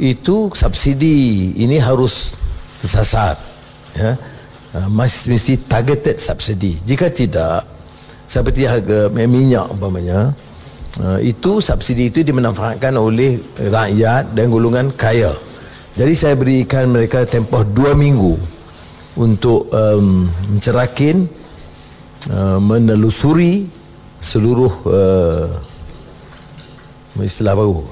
itu 0.00 0.48
subsidi 0.54 1.52
ini 1.60 1.76
harus 1.76 2.38
tersasar 2.80 3.36
ya. 3.98 4.16
Uh, 4.72 4.88
mesti 4.88 5.60
targeted 5.68 6.16
subsidi. 6.16 6.80
Jika 6.88 7.12
tidak 7.12 7.60
seperti 8.24 8.64
harga 8.64 9.12
minyak 9.12 9.68
umpamanya 9.68 10.32
uh, 11.04 11.20
itu 11.20 11.60
subsidi 11.60 12.08
itu 12.08 12.24
dimanfaatkan 12.24 12.96
oleh 12.96 13.36
rakyat 13.58 14.32
dan 14.32 14.48
golongan 14.48 14.88
kaya. 14.96 15.28
Jadi 15.92 16.14
saya 16.16 16.34
berikan 16.40 16.88
mereka 16.88 17.28
tempoh 17.28 17.60
dua 17.68 17.92
minggu 17.92 18.40
untuk 19.20 19.68
um, 19.68 20.24
mencerakin 20.48 21.28
uh, 22.30 22.62
menelusuri 22.62 23.66
seluruh 24.22 24.72
uh, 24.86 25.50
istilah 27.18 27.58
baru. 27.58 27.82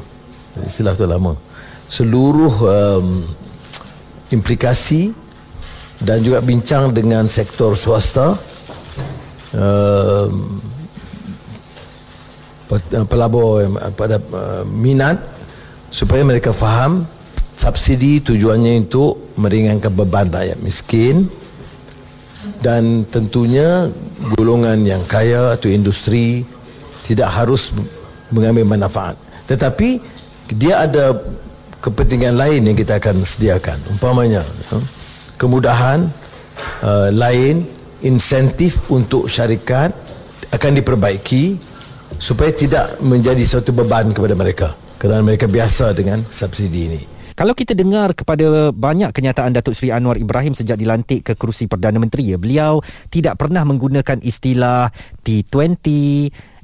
Istilah 0.62 0.94
tu 0.94 1.06
lama. 1.06 1.34
Seluruh 1.90 2.54
um, 2.70 3.26
implikasi 4.30 5.10
dan 6.00 6.22
juga 6.22 6.38
bincang 6.40 6.94
dengan 6.94 7.26
sektor 7.26 7.75
swasta 7.75 8.38
um, 9.52 10.32
pelabur 13.10 13.66
pada 13.99 14.22
uh, 14.30 14.62
minat 14.64 15.18
supaya 15.90 16.22
mereka 16.22 16.54
faham 16.54 17.02
subsidi 17.58 18.22
tujuannya 18.22 18.87
untuk 18.87 19.34
meringankan 19.37 19.92
beban 19.92 20.30
rakyat 20.30 20.58
miskin 20.62 21.28
dan 22.64 23.04
tentunya 23.10 23.90
golongan 24.37 24.85
yang 24.85 25.03
kaya 25.09 25.57
atau 25.57 25.69
industri 25.73 26.45
tidak 27.05 27.33
harus 27.33 27.73
mengambil 28.31 28.65
manfaat. 28.69 29.17
Tetapi 29.49 29.99
dia 30.55 30.87
ada 30.87 31.17
kepentingan 31.81 32.37
lain 32.37 32.61
yang 32.71 32.77
kita 32.77 33.00
akan 33.00 33.25
sediakan. 33.25 33.79
Umpamanya 33.97 34.45
ya, 34.45 34.77
kemudahan 35.41 36.05
uh, 36.85 37.09
lain 37.11 37.65
insentif 38.05 38.89
untuk 38.93 39.27
syarikat 39.27 39.93
akan 40.53 40.73
diperbaiki 40.77 41.57
supaya 42.21 42.53
tidak 42.53 43.00
menjadi 43.00 43.41
suatu 43.43 43.73
beban 43.73 44.12
kepada 44.12 44.37
mereka. 44.37 44.69
Kerana 45.00 45.25
mereka 45.25 45.49
biasa 45.49 45.97
dengan 45.97 46.21
subsidi 46.29 46.93
ini 46.93 47.20
kalau 47.40 47.56
kita 47.56 47.73
dengar 47.73 48.12
kepada 48.12 48.68
banyak 48.68 49.16
kenyataan 49.16 49.56
Datuk 49.56 49.73
Seri 49.73 49.88
Anwar 49.97 50.20
Ibrahim 50.20 50.52
sejak 50.52 50.76
dilantik 50.76 51.25
ke 51.25 51.32
kerusi 51.32 51.64
Perdana 51.64 51.97
Menteri 51.97 52.28
ya, 52.28 52.37
beliau 52.37 52.85
tidak 53.09 53.40
pernah 53.40 53.64
menggunakan 53.64 54.20
istilah 54.20 54.92
T20 55.25 55.80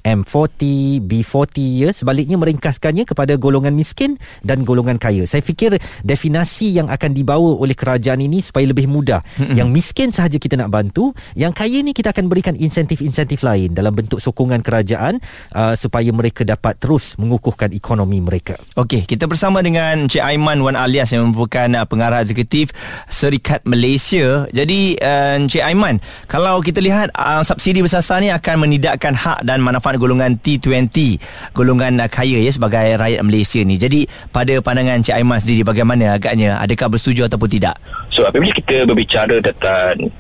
M40, 0.07 1.03
B40 1.03 1.59
ya 1.83 1.91
sebaliknya 1.91 2.39
meringkaskannya 2.39 3.03
kepada 3.03 3.35
golongan 3.35 3.75
miskin 3.75 4.15
dan 4.47 4.63
golongan 4.63 5.03
kaya. 5.03 5.27
Saya 5.27 5.43
fikir 5.43 5.75
definasi 6.07 6.79
yang 6.79 6.87
akan 6.87 7.11
dibawa 7.11 7.59
oleh 7.59 7.75
kerajaan 7.75 8.23
ini 8.23 8.39
supaya 8.39 8.71
lebih 8.71 8.87
mudah. 8.87 9.27
Mm-hmm. 9.35 9.57
Yang 9.59 9.69
miskin 9.75 10.09
sahaja 10.15 10.39
kita 10.39 10.55
nak 10.55 10.71
bantu, 10.71 11.11
yang 11.35 11.51
kaya 11.51 11.83
ni 11.83 11.91
kita 11.91 12.15
akan 12.15 12.31
berikan 12.31 12.55
insentif-insentif 12.55 13.43
lain 13.43 13.75
dalam 13.75 13.91
bentuk 13.91 14.23
sokongan 14.23 14.63
kerajaan 14.63 15.19
uh, 15.59 15.75
supaya 15.75 16.07
mereka 16.15 16.47
dapat 16.47 16.79
terus 16.79 17.19
mengukuhkan 17.19 17.75
ekonomi 17.75 18.23
mereka. 18.23 18.55
Okey, 18.79 19.11
kita 19.11 19.27
bersama 19.27 19.59
dengan 19.59 20.07
Encik 20.07 20.23
Aiman 20.23 20.63
Wan 20.63 20.79
Alias 20.79 21.11
yang 21.11 21.35
merupakan 21.35 21.83
uh, 21.83 21.87
pengarah 21.91 22.23
eksekutif 22.23 22.71
Serikat 23.11 23.67
Malaysia. 23.67 24.47
Jadi 24.55 24.95
uh, 25.03 25.43
Encik 25.43 25.67
Aiman, 25.67 25.99
kalau 26.31 26.63
kita 26.63 26.79
lihat 26.79 27.11
uh, 27.19 27.43
subsidi 27.43 27.83
bersasar 27.83 28.23
ni 28.23 28.31
akan 28.31 28.71
menidakkan 28.71 29.19
hak 29.19 29.43
dan 29.43 29.59
manfaat 29.59 29.96
golongan 29.97 30.39
T20 30.41 31.19
golongan 31.53 32.01
uh, 32.01 32.09
kaya 32.09 32.41
ya 32.41 32.51
sebagai 32.53 32.97
rakyat 32.97 33.21
Malaysia 33.25 33.61
ni. 33.65 33.77
Jadi 33.77 34.09
pada 34.31 34.55
pandangan 34.63 35.03
Cik 35.03 35.17
Aiman 35.17 35.41
sendiri 35.41 35.63
bagaimana 35.67 36.17
agaknya? 36.17 36.61
Adakah 36.63 36.93
bersetuju 36.93 37.27
ataupun 37.27 37.49
tidak? 37.51 37.77
So 38.13 38.25
apabila 38.25 38.53
kita 38.55 38.87
berbicara 38.87 39.41
tentang 39.43 40.13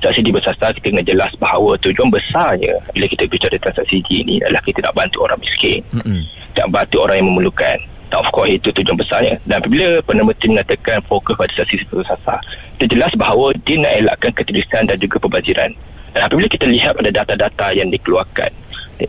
subsidi 0.00 0.30
bersasar 0.30 0.72
kita 0.78 0.94
kena 0.94 1.02
jelas 1.04 1.34
bahawa 1.38 1.74
tujuan 1.82 2.08
besarnya 2.08 2.78
bila 2.94 3.06
kita 3.10 3.26
bicara 3.26 3.54
tentang 3.58 3.84
subsidi 3.84 4.22
ini 4.22 4.34
adalah 4.42 4.62
kita 4.62 4.80
nak 4.82 4.94
bantu 4.96 5.26
orang 5.26 5.38
miskin. 5.42 5.82
Mm-hmm. 5.92 6.20
nak 6.54 6.68
bantu 6.70 6.96
orang 7.02 7.16
yang 7.22 7.28
memerlukan. 7.34 7.78
Dan 8.12 8.18
of 8.20 8.28
course 8.30 8.52
itu 8.52 8.70
tujuan 8.70 8.94
besarnya. 8.94 9.34
Dan 9.42 9.58
apabila 9.58 9.98
Perdana 10.06 10.28
Menteri 10.28 10.48
mengatakan 10.54 11.02
fokus 11.10 11.34
pada 11.34 11.50
subsidi 11.50 11.82
bersasar 11.90 12.38
kita 12.74 13.00
jelas 13.00 13.12
bahawa 13.14 13.54
dia 13.64 13.78
nak 13.78 13.92
elakkan 13.96 14.32
keterusan 14.34 14.84
dan 14.90 14.96
juga 14.98 15.16
pembaziran 15.22 15.70
dan 16.14 16.20
apabila 16.26 16.46
kita 16.46 16.66
lihat 16.66 16.94
pada 16.94 17.10
data-data 17.10 17.66
yang 17.74 17.90
dikeluarkan 17.90 18.50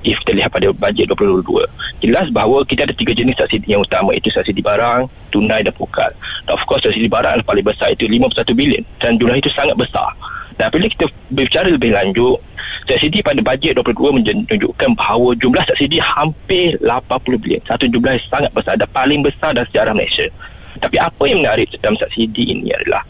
if 0.03 0.17
kita 0.25 0.41
lihat 0.41 0.49
pada 0.49 0.73
bajet 0.73 1.09
2022 1.11 1.65
jelas 2.01 2.27
bahawa 2.33 2.65
kita 2.65 2.89
ada 2.89 2.93
tiga 2.95 3.13
jenis 3.13 3.37
subsidi 3.37 3.73
yang 3.73 3.85
utama 3.85 4.11
itu 4.13 4.33
subsidi 4.33 4.61
barang 4.61 5.05
tunai 5.29 5.61
dan 5.61 5.73
pokal 5.77 6.09
of 6.49 6.61
course 6.65 6.85
subsidi 6.85 7.09
barang 7.09 7.41
yang 7.41 7.47
paling 7.47 7.65
besar 7.65 7.89
itu 7.91 8.05
51 8.09 8.53
bilion. 8.53 8.83
Dan 9.01 9.17
jumlah 9.17 9.37
itu 9.37 9.49
sangat 9.51 9.75
besar. 9.77 10.11
Dan 10.55 10.71
bila 10.71 10.87
kita 10.87 11.05
berbicara 11.31 11.67
lebih 11.67 11.91
lanjut 11.91 12.37
subsidi 12.87 13.19
pada 13.19 13.39
bajet 13.41 13.75
22 13.75 14.21
menunjukkan 14.21 14.89
bahawa 14.95 15.35
jumlah 15.35 15.63
subsidi 15.67 15.97
hampir 15.99 16.77
80 16.79 17.41
bilion. 17.41 17.61
Satu 17.65 17.85
jumlah 17.89 18.15
yang 18.15 18.25
sangat 18.29 18.51
besar 18.53 18.73
dan 18.79 18.89
paling 18.91 19.21
besar 19.25 19.51
dalam 19.51 19.67
sejarah 19.69 19.93
Malaysia. 19.93 20.27
Tapi 20.79 20.99
apa 20.99 21.23
yang 21.27 21.39
menarik 21.43 21.71
dalam 21.79 21.95
subsidi 21.95 22.51
ini 22.51 22.71
adalah 22.71 23.03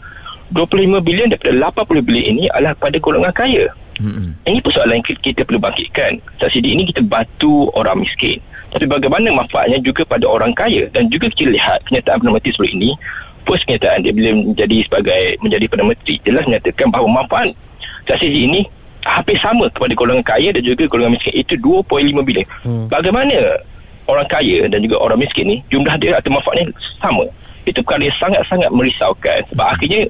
25 0.54 1.02
bilion 1.02 1.26
daripada 1.30 1.82
80 1.82 2.06
bilion 2.06 2.26
ini 2.38 2.44
adalah 2.54 2.74
pada 2.78 2.96
golongan 3.02 3.34
kaya 3.34 3.66
Mm-hmm. 3.96 4.28
Ini 4.44 4.58
persoalan 4.60 5.00
yang 5.00 5.04
kita 5.04 5.40
perlu 5.44 5.60
bangkitkan. 5.60 6.20
Subsidi 6.36 6.76
ini 6.76 6.84
kita 6.88 7.00
bantu 7.04 7.72
orang 7.72 8.04
miskin. 8.04 8.40
Tapi 8.72 8.84
bagaimana 8.84 9.32
manfaatnya 9.32 9.80
juga 9.80 10.04
pada 10.04 10.28
orang 10.28 10.52
kaya 10.52 10.90
dan 10.92 11.08
juga 11.08 11.32
kita 11.32 11.48
lihat 11.54 11.80
kenyataan 11.88 12.20
Perdana 12.20 12.36
Menteri 12.36 12.52
sebelum 12.52 12.72
ini 12.76 12.90
first 13.46 13.64
kenyataan 13.64 14.04
dia 14.04 14.12
bila 14.12 14.30
menjadi 14.36 14.76
sebagai 14.84 15.22
menjadi 15.40 15.64
Perdana 15.70 15.88
Menteri 15.94 16.14
jelas 16.26 16.44
menyatakan 16.44 16.86
bahawa 16.92 17.08
manfaat 17.22 17.54
subsidi 18.04 18.40
ini 18.50 18.60
hampir 19.06 19.38
sama 19.38 19.70
kepada 19.70 19.94
golongan 19.94 20.24
kaya 20.26 20.50
dan 20.50 20.62
juga 20.66 20.90
golongan 20.90 21.14
miskin 21.14 21.34
itu 21.38 21.54
2.5 21.56 22.26
bilion. 22.26 22.46
Hmm. 22.66 22.86
Bagaimana 22.90 23.38
orang 24.10 24.26
kaya 24.26 24.66
dan 24.66 24.82
juga 24.82 24.98
orang 24.98 25.22
miskin 25.22 25.46
ni 25.46 25.56
jumlah 25.70 25.94
dia 25.96 26.18
atau 26.18 26.34
manfaatnya 26.34 26.68
sama. 26.98 27.24
Itu 27.66 27.82
perkara 27.82 28.06
yang 28.10 28.18
sangat-sangat 28.18 28.70
merisaukan 28.74 29.40
sebab 29.54 29.64
hmm. 29.64 29.74
akhirnya 29.78 30.02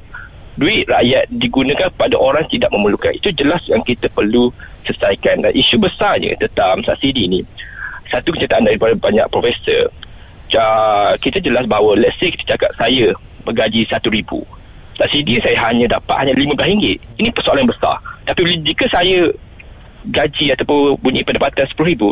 duit 0.57 0.89
rakyat 0.89 1.29
digunakan 1.29 1.89
pada 1.95 2.17
orang 2.17 2.45
tidak 2.49 2.73
memerlukan. 2.73 3.13
Itu 3.13 3.31
jelas 3.33 3.63
yang 3.69 3.85
kita 3.85 4.09
perlu 4.13 4.49
selesaikan. 4.83 5.45
Dan 5.45 5.53
isu 5.53 5.77
besarnya 5.81 6.33
tentang 6.41 6.81
subsidi 6.81 7.29
ini 7.29 7.41
satu 8.09 8.33
kenyataan 8.33 8.65
daripada 8.65 8.97
banyak 8.97 9.27
profesor. 9.29 9.93
Kita 11.21 11.39
jelas 11.45 11.69
bahawa 11.69 12.01
let's 12.01 12.17
say 12.17 12.33
kita 12.33 12.57
cakap 12.57 12.73
saya 12.81 13.13
bergaji 13.45 13.85
RM1,000 13.87 14.31
subsidi 14.97 15.37
saya 15.45 15.59
hanya 15.69 16.01
dapat 16.01 16.25
hanya 16.25 16.33
RM15 16.33 16.97
ini 17.21 17.29
persoalan 17.29 17.69
besar. 17.69 18.01
Tapi 18.25 18.65
jika 18.65 18.89
saya 18.89 19.29
gaji 20.09 20.57
ataupun 20.57 20.97
bunyi 21.03 21.21
pendapatan 21.21 21.69
RM10,000 21.69 22.03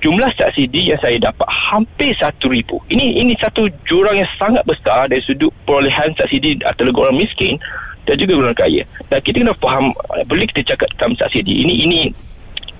jumlah 0.00 0.32
subsidi 0.32 0.90
yang 0.90 1.00
saya 1.00 1.20
dapat 1.20 1.46
hampir 1.46 2.16
RM1,000 2.16 2.70
ini 2.90 3.20
ini 3.20 3.32
satu 3.36 3.68
jurang 3.84 4.16
yang 4.16 4.30
sangat 4.40 4.64
besar 4.64 5.06
dari 5.06 5.20
sudut 5.20 5.52
perolehan 5.68 6.16
subsidi 6.16 6.56
atau 6.64 6.88
orang 6.88 7.20
miskin 7.20 7.60
dan 8.08 8.16
juga 8.16 8.32
golongan 8.40 8.58
kaya. 8.58 8.82
Dan 9.12 9.18
kita 9.22 9.36
kena 9.44 9.54
faham 9.60 9.92
bila 10.26 10.42
kita 10.48 10.74
cakap 10.74 10.88
tentang 10.96 11.14
subsidi 11.20 11.62
ini 11.62 11.74
ini 11.86 12.00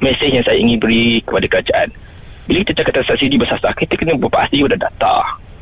mesej 0.00 0.32
yang 0.32 0.44
saya 0.44 0.58
ingin 0.58 0.80
beri 0.80 1.20
kepada 1.22 1.46
kerajaan. 1.46 1.88
Bila 2.48 2.66
kita 2.66 2.82
cakap 2.82 2.92
tentang 2.98 3.08
subsidi 3.14 3.36
bersasar, 3.38 3.72
kita 3.76 3.94
kena 3.94 4.16
berpasti 4.16 4.64
pada 4.66 4.78
data. 4.90 5.16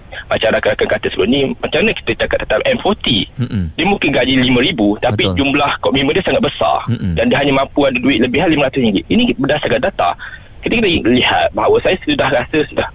Macam 0.09 0.49
rakan-rakan 0.57 0.89
kata 0.89 1.07
sebelum 1.13 1.29
ni, 1.29 1.41
macam 1.61 1.85
mana 1.85 1.93
kita 1.93 2.13
cakap 2.25 2.39
tentang 2.49 2.63
M40? 2.65 3.29
Mm-mm. 3.39 3.65
Dia 3.77 3.85
mungkin 3.85 4.09
gaji 4.09 4.33
RM5,000 4.41 4.81
tapi 5.05 5.23
Betul. 5.29 5.37
jumlah 5.37 5.71
komitmen 5.85 6.17
dia 6.17 6.25
sangat 6.25 6.43
besar. 6.49 6.79
Mm-mm. 6.89 7.13
Dan 7.13 7.29
dia 7.29 7.39
hanya 7.45 7.53
mampu 7.61 7.85
ada 7.85 7.99
duit 8.01 8.19
lebihan 8.25 8.49
RM500. 8.49 9.05
Ini 9.05 9.23
berdasarkan 9.37 9.81
data. 9.85 10.17
Kita 10.59 10.73
kena 10.79 10.89
lihat 10.91 11.49
bahawa 11.55 11.79
saya 11.83 11.97
sudah 12.03 12.29
rasa 12.29 12.59
sudah 12.67 12.89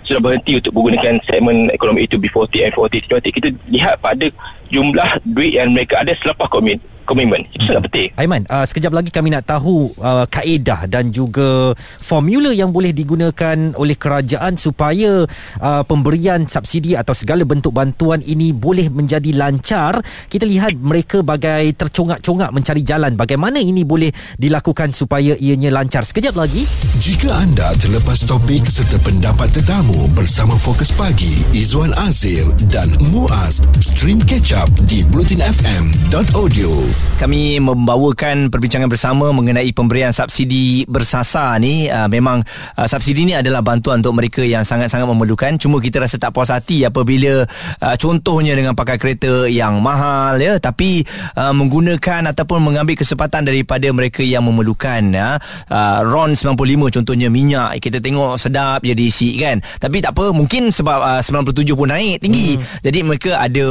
sudah 0.00 0.20
berhenti 0.26 0.58
untuk 0.58 0.72
menggunakan 0.74 1.14
segmen 1.28 1.70
ekonomi 1.70 2.08
itu 2.08 2.16
B40 2.16 2.66
and 2.66 2.74
40 2.74 3.20
20 3.20 3.36
kita 3.36 3.48
lihat 3.70 3.94
pada 4.00 4.26
jumlah 4.72 5.10
duit 5.28 5.54
yang 5.54 5.70
mereka 5.70 6.00
ada 6.02 6.16
selepas 6.18 6.48
komit 6.50 6.80
komitmen 7.10 7.42
itu 7.50 7.66
sangat 7.66 7.90
penting 7.90 8.08
Aiman, 8.14 8.46
uh, 8.46 8.62
sekejap 8.62 8.92
lagi 8.94 9.10
kami 9.10 9.34
nak 9.34 9.50
tahu 9.50 9.90
uh, 9.98 10.30
kaedah 10.30 10.86
dan 10.86 11.10
juga 11.10 11.74
formula 11.98 12.54
yang 12.54 12.70
boleh 12.70 12.94
digunakan 12.94 13.74
oleh 13.74 13.96
kerajaan 13.98 14.54
supaya 14.54 15.26
uh, 15.58 15.82
pemberian 15.88 16.46
subsidi 16.46 16.94
atau 16.94 17.16
segala 17.16 17.42
bentuk 17.42 17.74
bantuan 17.74 18.20
ini 18.22 18.52
boleh 18.52 18.92
menjadi 18.92 19.32
lancar. 19.34 20.04
Kita 20.28 20.44
lihat 20.44 20.76
mereka 20.76 21.24
bagai 21.24 21.72
tercongak-congak 21.74 22.52
mencari 22.52 22.84
jalan 22.84 23.16
bagaimana 23.16 23.58
ini 23.58 23.82
boleh 23.82 24.12
dilakukan 24.36 24.92
supaya 24.92 25.32
ianya 25.40 25.72
lancar. 25.72 26.04
Sekejap 26.04 26.36
lagi. 26.36 26.68
Jika 27.00 27.32
anda 27.32 27.72
terlepas 27.80 28.22
topik 28.28 28.68
serta 28.68 29.00
pendapat 29.00 29.48
tetamu 29.50 30.06
bersama 30.12 30.52
Fokus 30.60 30.92
Pagi, 30.92 31.42
Izwan 31.56 31.96
Azir 31.96 32.44
dan 32.68 32.92
Muaz, 33.08 33.64
stream 33.80 34.20
catch 34.20 34.52
up 34.52 34.68
di 34.84 35.00
blutinfm.audio. 35.08 36.99
Kami 37.20 37.60
membawakan 37.60 38.48
perbincangan 38.48 38.88
bersama 38.88 39.28
mengenai 39.28 39.68
pemberian 39.76 40.08
subsidi 40.08 40.88
bersasar 40.88 41.60
ni. 41.60 41.84
Uh, 41.92 42.08
memang 42.08 42.40
uh, 42.80 42.88
subsidi 42.88 43.28
ni 43.28 43.36
adalah 43.36 43.60
bantuan 43.60 44.00
untuk 44.00 44.16
mereka 44.16 44.40
yang 44.40 44.64
sangat-sangat 44.64 45.04
memerlukan. 45.04 45.60
Cuma 45.60 45.84
kita 45.84 46.00
rasa 46.00 46.16
tak 46.16 46.32
puas 46.32 46.48
hati 46.48 46.88
apabila 46.88 47.44
uh, 47.84 47.96
contohnya 48.00 48.56
dengan 48.56 48.72
pakai 48.72 48.96
kereta 48.96 49.44
yang 49.52 49.84
mahal 49.84 50.40
ya. 50.40 50.56
Tapi 50.56 51.04
uh, 51.36 51.52
menggunakan 51.52 52.32
ataupun 52.32 52.64
mengambil 52.64 52.96
kesempatan 52.96 53.44
daripada 53.44 53.84
mereka 53.92 54.24
yang 54.24 54.48
memerlukan 54.48 55.12
ya. 55.12 55.36
Uh, 55.68 56.00
RON 56.08 56.32
95 56.32 56.56
contohnya 56.88 57.28
minyak. 57.28 57.84
Kita 57.84 58.00
tengok 58.00 58.40
sedap 58.40 58.80
je 58.80 58.96
diisi 58.96 59.36
kan. 59.36 59.60
Tapi 59.60 60.00
tak 60.00 60.16
apa 60.16 60.32
mungkin 60.32 60.72
sebab 60.72 61.20
uh, 61.20 61.20
97 61.20 61.68
pun 61.76 61.92
naik 61.92 62.24
tinggi. 62.24 62.56
Hmm. 62.56 62.64
jadi 62.80 62.98
mereka 63.04 63.30
ada 63.36 63.66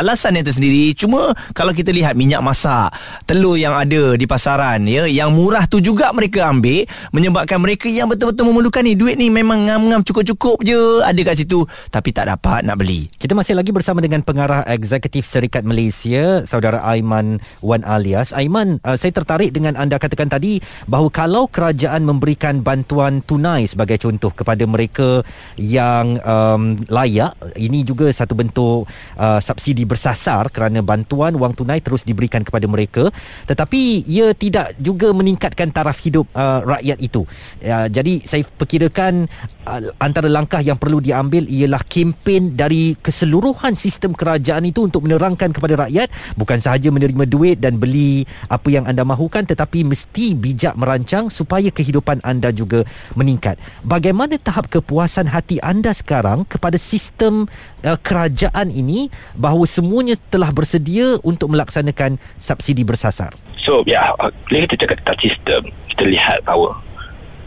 alasan 0.00 0.40
yang 0.40 0.48
tersendiri. 0.48 0.96
Cuma 0.96 1.36
kalau 1.52 1.76
kita 1.76 1.92
lihat 1.92 2.16
minyak 2.16 2.40
masak 2.48 2.88
telur 3.28 3.60
yang 3.60 3.76
ada 3.76 4.16
di 4.16 4.24
pasaran 4.24 4.88
ya 4.88 5.04
yang 5.04 5.36
murah 5.36 5.68
tu 5.68 5.84
juga 5.84 6.08
mereka 6.16 6.48
ambil 6.48 6.88
menyebabkan 7.12 7.60
mereka 7.60 7.92
yang 7.92 8.08
betul-betul 8.08 8.48
memerlukan 8.48 8.80
ni 8.80 8.96
duit 8.96 9.20
ni 9.20 9.28
memang 9.28 9.68
ngam-ngam 9.68 10.00
cukup-cukup 10.00 10.64
je 10.64 11.04
ada 11.04 11.20
kat 11.20 11.44
situ 11.44 11.68
tapi 11.92 12.16
tak 12.16 12.32
dapat 12.32 12.64
nak 12.64 12.80
beli 12.80 13.10
Kita 13.18 13.34
masih 13.34 13.58
lagi 13.58 13.74
bersama 13.74 13.98
dengan 13.98 14.22
pengarah 14.22 14.62
eksekutif 14.70 15.26
Serikat 15.26 15.66
Malaysia, 15.66 16.46
saudara 16.46 16.80
Aiman 16.86 17.42
Wan 17.60 17.82
Alias. 17.82 18.30
Aiman, 18.30 18.78
uh, 18.86 18.94
saya 18.94 19.10
tertarik 19.10 19.50
dengan 19.50 19.74
anda 19.74 19.98
katakan 19.98 20.30
tadi 20.30 20.62
bahawa 20.86 21.10
kalau 21.10 21.44
kerajaan 21.50 22.06
memberikan 22.06 22.62
bantuan 22.62 23.18
tunai 23.26 23.66
sebagai 23.66 23.98
contoh 23.98 24.30
kepada 24.30 24.62
mereka 24.70 25.26
yang 25.58 26.22
um, 26.22 26.78
layak, 26.86 27.34
ini 27.58 27.82
juga 27.82 28.06
satu 28.14 28.38
bentuk 28.38 28.86
uh, 29.18 29.40
subsidi 29.42 29.82
bersasar 29.82 30.46
kerana 30.54 30.78
bantuan 30.80 31.34
wang 31.34 31.52
tunai 31.52 31.82
terus 31.82 32.06
diberikan 32.06 32.37
kepada 32.42 32.66
mereka, 32.70 33.10
tetapi 33.46 34.04
ia 34.06 34.34
tidak 34.34 34.74
juga 34.78 35.10
meningkatkan 35.14 35.70
taraf 35.70 35.98
hidup 36.02 36.26
uh, 36.34 36.62
rakyat 36.66 36.98
itu. 37.00 37.22
Uh, 37.62 37.86
jadi 37.90 38.22
saya 38.24 38.42
perkirakan 38.44 39.26
uh, 39.68 39.80
antara 40.00 40.26
langkah 40.26 40.60
yang 40.64 40.80
perlu 40.80 40.98
diambil 40.98 41.44
ialah 41.46 41.84
kempen 41.84 42.56
dari 42.56 42.96
keseluruhan 42.98 43.76
sistem 43.76 44.16
kerajaan 44.16 44.64
itu 44.64 44.84
untuk 44.84 45.04
menerangkan 45.04 45.52
kepada 45.52 45.86
rakyat 45.86 46.08
bukan 46.34 46.58
sahaja 46.58 46.88
menerima 46.88 47.24
duit 47.28 47.56
dan 47.60 47.76
beli 47.76 48.24
apa 48.48 48.68
yang 48.72 48.88
anda 48.88 49.04
mahukan 49.04 49.44
tetapi 49.44 49.84
mesti 49.84 50.34
bijak 50.34 50.74
merancang 50.74 51.28
supaya 51.28 51.68
kehidupan 51.68 52.24
anda 52.24 52.50
juga 52.50 52.82
meningkat. 53.14 53.60
Bagaimana 53.84 54.40
tahap 54.40 54.72
kepuasan 54.72 55.28
hati 55.28 55.60
anda 55.60 55.92
sekarang 55.92 56.48
kepada 56.48 56.80
sistem 56.80 57.46
uh, 57.84 57.98
kerajaan 58.00 58.72
ini 58.72 59.12
bahawa 59.36 59.68
semuanya 59.68 60.16
telah 60.32 60.50
bersedia 60.50 61.20
untuk 61.22 61.52
melaksanakan 61.52 62.16
subsidi 62.36 62.84
bersasar? 62.84 63.32
So 63.58 63.82
ya 63.84 64.14
Bila 64.48 64.64
kita 64.64 64.86
cakap 64.86 64.96
tentang 65.04 65.18
sistem 65.20 65.60
Kita 65.90 66.02
lihat 66.06 66.40
bahawa 66.46 66.78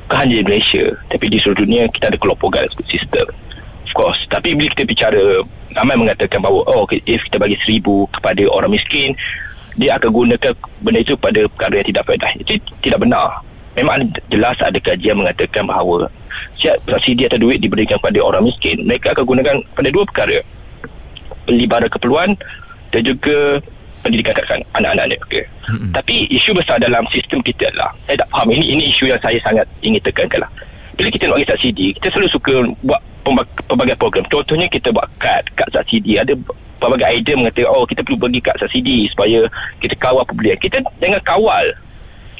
Bukan 0.05 0.17
hanya 0.27 0.43
di 0.43 0.45
Malaysia 0.45 0.85
Tapi 1.07 1.25
di 1.31 1.37
seluruh 1.39 1.63
dunia 1.63 1.87
Kita 1.87 2.11
ada 2.11 2.17
kelompokan 2.19 2.67
sistem. 2.85 3.25
Of 3.87 3.91
course 3.95 4.27
Tapi 4.27 4.53
bila 4.53 4.69
kita 4.75 4.83
bicara 4.85 5.41
Ramai 5.73 5.95
mengatakan 5.95 6.43
bahawa 6.43 6.67
Oh 6.67 6.83
if 6.91 7.25
kita 7.25 7.39
bagi 7.39 7.57
seribu 7.63 8.05
Kepada 8.11 8.43
orang 8.51 8.75
miskin 8.75 9.15
Dia 9.79 9.97
akan 9.97 10.11
gunakan 10.11 10.53
Benda 10.83 10.99
itu 10.99 11.15
pada 11.15 11.41
perkara 11.47 11.79
yang 11.79 11.87
tidak 11.87 12.03
faedah. 12.05 12.31
Itu 12.43 12.53
tidak 12.83 12.99
benar. 13.01 13.41
Memang 13.71 14.11
jelas 14.27 14.59
ada 14.59 14.75
kajian 14.77 15.15
mengatakan 15.15 15.63
bahawa 15.63 16.11
Siap 16.59 16.83
subsidi 16.85 17.23
atau 17.23 17.39
duit 17.39 17.63
diberikan 17.63 17.95
kepada 18.03 18.19
orang 18.19 18.43
miskin 18.43 18.83
Mereka 18.83 19.15
akan 19.15 19.23
gunakan 19.23 19.55
pada 19.73 19.89
dua 19.89 20.03
perkara. 20.03 20.37
Beli 21.47 21.65
barang 21.65 21.87
keperluan 21.87 22.35
Dan 22.91 23.01
juga 23.07 23.63
pendidikan 24.01 24.33
kat 24.33 24.61
anak-anak 24.75 25.05
ni 25.13 25.15
okay. 25.21 25.43
hmm. 25.69 25.93
tapi 25.93 26.25
isu 26.33 26.57
besar 26.57 26.81
dalam 26.81 27.05
sistem 27.13 27.39
kita 27.39 27.69
adalah 27.71 27.93
saya 28.09 28.17
tak 28.19 28.29
faham. 28.33 28.47
Ini 28.51 28.65
ini 28.77 28.83
isu 28.89 29.09
yang 29.09 29.21
saya 29.21 29.37
sangat 29.45 29.65
ingin 29.85 30.01
tekankan 30.01 30.43
lah. 30.43 30.51
Bila 30.97 31.07
kita 31.07 31.29
nak 31.29 31.35
bagi 31.39 31.49
subsidi 31.49 31.87
kita 31.95 32.07
selalu 32.11 32.29
suka 32.29 32.53
buat 32.83 33.01
pelbagai 33.69 33.95
program. 33.97 34.25
Contohnya 34.27 34.67
kita 34.67 34.89
buat 34.91 35.07
kad 35.21 35.45
kad 35.53 35.69
subsidi 35.71 36.17
ada 36.17 36.33
pelbagai 36.81 37.07
idea 37.13 37.37
mengatakan 37.37 37.69
oh 37.69 37.85
kita 37.85 38.01
perlu 38.01 38.17
bagi 38.17 38.41
kad 38.41 38.57
subsidi 38.57 39.05
supaya 39.07 39.45
kita 39.77 39.93
kawal 39.95 40.25
pembelian. 40.25 40.57
Kita 40.57 40.81
jangan 40.99 41.21
kawal 41.23 41.65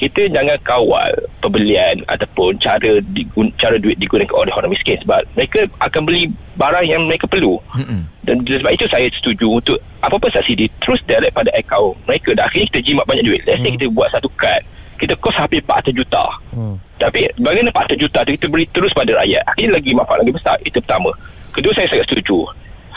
kita 0.02 0.26
jangan 0.34 0.58
kawal 0.66 1.14
pembelian 1.38 2.02
ataupun 2.10 2.58
cara 2.58 2.98
digun, 3.14 3.54
cara 3.54 3.78
duit 3.78 3.94
digunakan 4.02 4.34
oleh 4.34 4.50
orang 4.50 4.74
miskin 4.74 4.98
sebab 4.98 5.22
mereka 5.38 5.62
akan 5.78 6.02
beli 6.02 6.26
barang 6.58 6.82
yang 6.82 7.06
mereka 7.06 7.30
perlu. 7.30 7.62
Mm-hmm. 7.78 8.00
dan 8.26 8.42
sebab 8.42 8.72
itu 8.74 8.86
saya 8.90 9.06
setuju 9.14 9.62
untuk 9.62 9.78
apa-apa 10.02 10.26
subsidi 10.34 10.66
terus 10.82 10.98
direct 11.06 11.30
pada 11.30 11.54
akaun 11.54 11.94
mereka. 12.10 12.34
Dah 12.34 12.50
akhirnya 12.50 12.66
kita 12.74 12.80
jimat 12.82 13.06
banyak 13.06 13.22
duit. 13.22 13.46
Let's 13.46 13.62
say 13.62 13.70
mm. 13.70 13.78
kita 13.78 13.86
buat 13.94 14.10
satu 14.10 14.26
kad 14.34 14.66
kita 14.98 15.14
kos 15.22 15.38
hampir 15.38 15.62
400 15.62 15.94
juta. 15.94 16.26
Mm. 16.50 16.74
tapi 16.98 17.26
bagaimana 17.38 17.70
400 17.74 17.98
juta 17.98 18.18
tu 18.26 18.30
kita 18.34 18.46
beri 18.50 18.66
terus 18.74 18.90
pada 18.90 19.14
rakyat. 19.22 19.42
Akhirnya 19.46 19.78
lagi 19.78 19.90
manfaat 19.94 20.18
lagi 20.26 20.34
besar. 20.34 20.56
Itu 20.66 20.82
pertama. 20.82 21.14
Kedua 21.54 21.70
saya 21.78 21.86
sangat 21.86 22.10
setuju. 22.10 22.42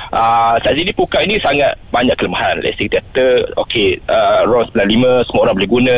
Uh, 0.09 0.57
subsidi 0.65 0.89
pukak 0.93 1.21
ini 1.21 1.37
sangat 1.37 1.77
banyak 1.93 2.17
kelemahan. 2.17 2.57
Let's 2.65 2.81
say 2.81 2.89
kata 2.89 3.45
Okay 3.61 3.97
uh, 4.09 4.43
RON 4.45 4.67
95 4.73 5.29
Semua 5.29 5.41
orang 5.45 5.55
boleh 5.57 5.69
guna 5.69 5.97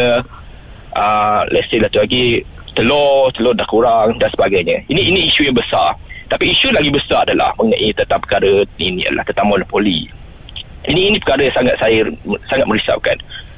uh, 0.95 1.43
let's 1.51 1.67
say 1.67 1.81
satu 1.81 2.05
lagi 2.05 2.45
telur 2.77 3.33
telur 3.33 3.57
dah 3.57 3.65
kurang 3.65 4.15
dan 4.21 4.29
sebagainya. 4.31 4.85
Ini 4.87 5.01
ini 5.11 5.19
isu 5.27 5.49
yang 5.49 5.57
besar. 5.57 5.97
Tapi 6.27 6.51
isu 6.51 6.75
lagi 6.75 6.91
besar 6.91 7.23
adalah 7.23 7.55
mengenai 7.55 7.95
tentang 7.95 8.19
perkara 8.19 8.67
ini 8.77 9.07
adalah 9.07 9.23
tentang 9.23 9.47
monopoli. 9.47 10.05
Ini 10.87 11.01
ini 11.11 11.17
perkara 11.19 11.47
yang 11.47 11.55
sangat 11.55 11.75
saya 11.79 11.99
sangat 12.47 12.65
merisaukan. 12.67 13.17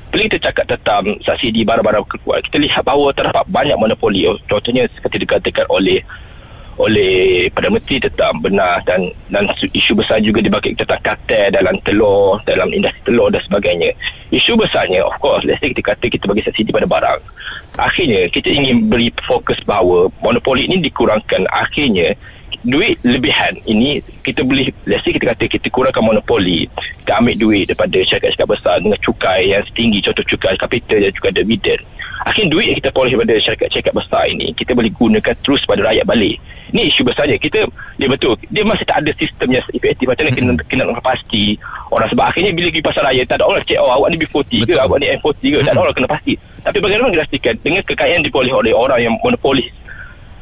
Bila 0.09 0.25
kita 0.25 0.49
cakap 0.49 0.65
tentang 0.65 1.03
subsidi 1.21 1.61
barang-barang 1.61 2.01
keluar 2.09 2.41
kita 2.41 2.57
lihat 2.57 2.81
bahawa 2.81 3.13
terdapat 3.13 3.45
banyak 3.49 3.77
monopoli. 3.77 4.25
Contohnya 4.49 4.89
seperti 4.89 5.25
dikatakan 5.25 5.65
oleh 5.69 6.01
oleh 6.79 7.51
Perdana 7.51 7.75
Menteri 7.75 7.99
tentang 7.99 8.39
benar 8.39 8.79
dan 8.87 9.11
dan 9.27 9.43
isu 9.75 9.99
besar 9.99 10.23
juga 10.23 10.39
dibangkit 10.39 10.79
tentang 10.79 11.03
kartel 11.03 11.51
dalam 11.51 11.75
telur 11.83 12.39
dalam 12.47 12.71
industri 12.71 13.03
telur 13.03 13.27
dan 13.27 13.43
sebagainya. 13.43 13.91
Isu 14.31 14.55
besarnya 14.55 15.03
of 15.03 15.19
course 15.19 15.43
let's 15.43 15.59
say 15.59 15.75
kita 15.75 15.83
kata 15.91 16.07
kita 16.07 16.25
bagi 16.31 16.47
subsidi 16.47 16.71
pada 16.71 16.87
barang. 16.87 17.19
Akhirnya 17.75 18.31
kita 18.31 18.47
ingin 18.47 18.87
beri 18.87 19.11
fokus 19.19 19.59
bahawa 19.67 20.07
monopoli 20.23 20.71
ini 20.71 20.79
dikurangkan. 20.79 21.43
Akhirnya 21.51 22.15
duit 22.63 22.99
lebihan. 23.03 23.55
Ini 23.63 24.03
kita 24.29 24.45
beli 24.45 24.69
let's 24.85 25.01
say 25.01 25.09
kita 25.09 25.33
kata 25.33 25.49
kita 25.49 25.67
kurangkan 25.73 26.05
monopoli 26.05 26.69
kita 27.01 27.17
ambil 27.17 27.33
duit 27.33 27.65
daripada 27.65 27.97
syarikat-syarikat 27.97 28.47
besar 28.47 28.75
dengan 28.77 28.99
cukai 29.01 29.41
yang 29.49 29.63
setinggi 29.65 29.99
contoh 30.05 30.21
cukai 30.21 30.53
kapital 30.53 30.97
dan 31.01 31.11
cukai 31.17 31.33
dividen 31.33 31.79
akhirnya 32.29 32.49
duit 32.53 32.65
yang 32.69 32.77
kita 32.77 32.89
peroleh 32.93 33.11
daripada 33.17 33.33
syarikat-syarikat 33.41 33.93
besar 33.97 34.23
ini 34.29 34.53
kita 34.53 34.71
boleh 34.77 34.91
gunakan 34.93 35.35
terus 35.41 35.65
pada 35.65 35.81
rakyat 35.89 36.05
balik. 36.05 36.37
Ni 36.69 36.85
isu 36.85 37.01
besarnya. 37.01 37.41
Kita 37.41 37.65
dia 37.97 38.05
betul 38.05 38.37
dia 38.53 38.61
masih 38.61 38.85
tak 38.85 39.01
ada 39.01 39.11
sistem 39.17 39.57
yang 39.57 39.65
efektif. 39.73 40.05
Macam 40.05 40.29
mana 40.29 40.35
kena, 40.37 40.51
kena 40.69 40.83
nak 40.93 41.01
pasti 41.01 41.57
orang. 41.89 42.05
Sebab 42.13 42.29
akhirnya 42.29 42.53
bila 42.53 42.69
pergi 42.69 42.85
pasar 42.85 43.03
raya 43.09 43.25
tak 43.25 43.41
ada 43.41 43.49
orang 43.49 43.65
cek 43.65 43.81
oh 43.81 43.89
awak 43.89 44.13
ni 44.13 44.17
B40 44.21 44.69
ke 44.69 44.73
awak 44.77 44.97
ni 45.01 45.09
M40 45.17 45.41
ke 45.41 45.57
tak 45.65 45.73
ada 45.73 45.81
orang 45.81 45.95
kena 45.97 46.09
pasti. 46.13 46.33
Tapi 46.61 46.77
bagaimana 46.77 47.09
kita 47.09 47.23
pastikan 47.25 47.53
dengan 47.65 47.81
kekayaan 47.81 48.21
diperoleh 48.21 48.53
oleh 48.53 48.73
orang 48.77 48.99
yang 49.01 49.13
monopolis 49.25 49.73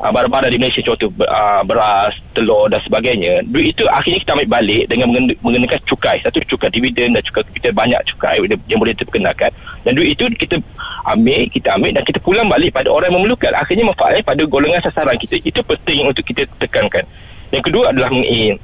uh, 0.01 0.12
barang-barang 0.13 0.51
di 0.53 0.60
Malaysia 0.62 0.81
contoh 0.86 1.10
uh, 1.25 1.62
beras, 1.65 2.17
telur 2.33 2.69
dan 2.69 2.81
sebagainya 2.81 3.41
duit 3.49 3.73
itu 3.73 3.83
akhirnya 3.89 4.21
kita 4.21 4.31
ambil 4.38 4.49
balik 4.60 4.83
dengan 4.89 5.07
mengenakan 5.41 5.79
cukai. 5.86 6.21
Satu 6.21 6.41
cukai 6.45 6.69
dividen 6.69 7.17
dan 7.17 7.21
cukai 7.25 7.43
kita 7.53 7.69
banyak 7.73 7.99
cukai 8.13 8.41
yang 8.69 8.79
boleh 8.79 8.93
terperkenalkan 8.93 9.49
dan 9.86 9.91
duit 9.97 10.13
itu 10.13 10.29
kita 10.33 10.62
ambil 11.10 11.47
kita 11.49 11.67
ambil 11.73 11.91
dan 11.97 12.03
kita 12.05 12.19
pulang 12.21 12.47
balik 12.49 12.71
pada 12.73 12.89
orang 12.93 13.10
yang 13.10 13.23
memerlukan. 13.23 13.51
Akhirnya 13.57 13.86
manfaatnya 13.88 14.23
pada 14.25 14.43
golongan 14.45 14.81
sasaran 14.83 15.17
kita. 15.17 15.41
Itu 15.41 15.62
penting 15.65 16.10
untuk 16.10 16.23
kita 16.25 16.45
tekankan. 16.62 17.05
Yang 17.49 17.71
kedua 17.71 17.95
adalah 17.95 18.12
mengenai 18.12 18.60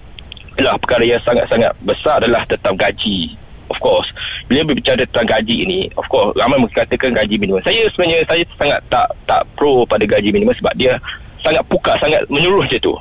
adalah 0.54 0.78
perkara 0.78 1.02
yang 1.02 1.22
sangat-sangat 1.26 1.74
besar 1.82 2.22
adalah 2.22 2.46
tentang 2.46 2.78
gaji. 2.78 3.39
Of 3.72 3.82
course 3.82 4.13
bila 4.46 4.69
berbicara 4.69 5.02
tentang 5.10 5.39
gaji 5.39 5.65
ini 5.65 5.80
of 5.98 6.06
course 6.06 6.36
ramai 6.38 6.62
mengatakan 6.62 7.15
gaji 7.15 7.36
minimum. 7.41 7.63
Saya 7.65 7.89
sebenarnya 7.89 8.22
saya 8.28 8.43
sangat 8.60 8.80
tak 8.91 9.08
tak 9.26 9.41
pro 9.58 9.82
pada 9.88 10.06
gaji 10.06 10.30
minimum 10.30 10.54
sebab 10.54 10.76
dia 10.78 11.00
sangat 11.43 11.63
pukat 11.67 11.95
sangat 11.99 12.23
menyeluruh 12.32 12.63
macam 12.65 12.79
tu 12.79 12.95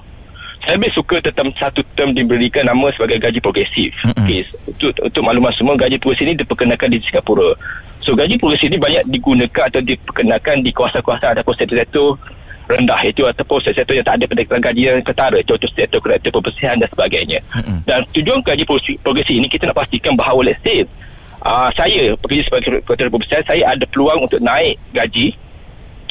saya 0.62 0.78
lebih 0.78 0.94
suka 0.94 1.18
tentang 1.18 1.50
satu 1.58 1.82
term 1.98 2.14
diberikan 2.14 2.62
nama 2.62 2.86
sebagai 2.94 3.18
gaji 3.18 3.38
progresif 3.42 3.90
mm-hmm. 4.06 4.22
okay. 4.22 4.42
untuk, 4.66 4.94
untuk 5.02 5.22
maklumat 5.26 5.52
semua 5.54 5.74
gaji 5.74 5.98
progresif 5.98 6.26
ini 6.26 6.34
diperkenalkan 6.38 6.90
di 6.90 6.98
Singapura 7.02 7.54
So 8.02 8.18
gaji 8.18 8.34
progresif 8.34 8.66
ni 8.66 8.82
banyak 8.82 9.06
digunakan 9.14 9.70
atau 9.70 9.78
diperkenalkan 9.78 10.66
di 10.66 10.74
kawasan-kawasan 10.74 11.38
ataupun 11.38 11.54
sektor-sektor 11.54 12.18
rendah 12.66 12.98
itu 13.06 13.22
ataupun 13.26 13.58
sektor 13.62 13.94
yang 13.94 14.06
tak 14.06 14.18
ada 14.18 14.26
pendekatan 14.26 14.62
gaji 14.62 14.82
yang 14.90 15.02
ketara 15.06 15.38
contoh 15.46 15.70
sektor 15.70 15.98
kereta 16.02 16.26
pembersihan 16.30 16.74
dan 16.78 16.88
sebagainya 16.90 17.38
mm-hmm. 17.54 17.78
dan 17.86 18.02
tujuan 18.10 18.38
gaji 18.42 18.64
progresif 19.02 19.34
ini 19.34 19.46
kita 19.46 19.70
nak 19.70 19.78
pastikan 19.82 20.18
bahawa 20.18 20.50
let's 20.50 20.58
say 20.66 20.82
uh, 21.46 21.70
saya 21.74 22.14
bekerja 22.18 22.42
sebagai 22.48 22.82
kereta 22.82 23.10
pembersihan 23.10 23.44
saya 23.46 23.62
ada 23.70 23.84
peluang 23.86 24.26
untuk 24.26 24.42
naik 24.42 24.78
gaji 24.94 25.34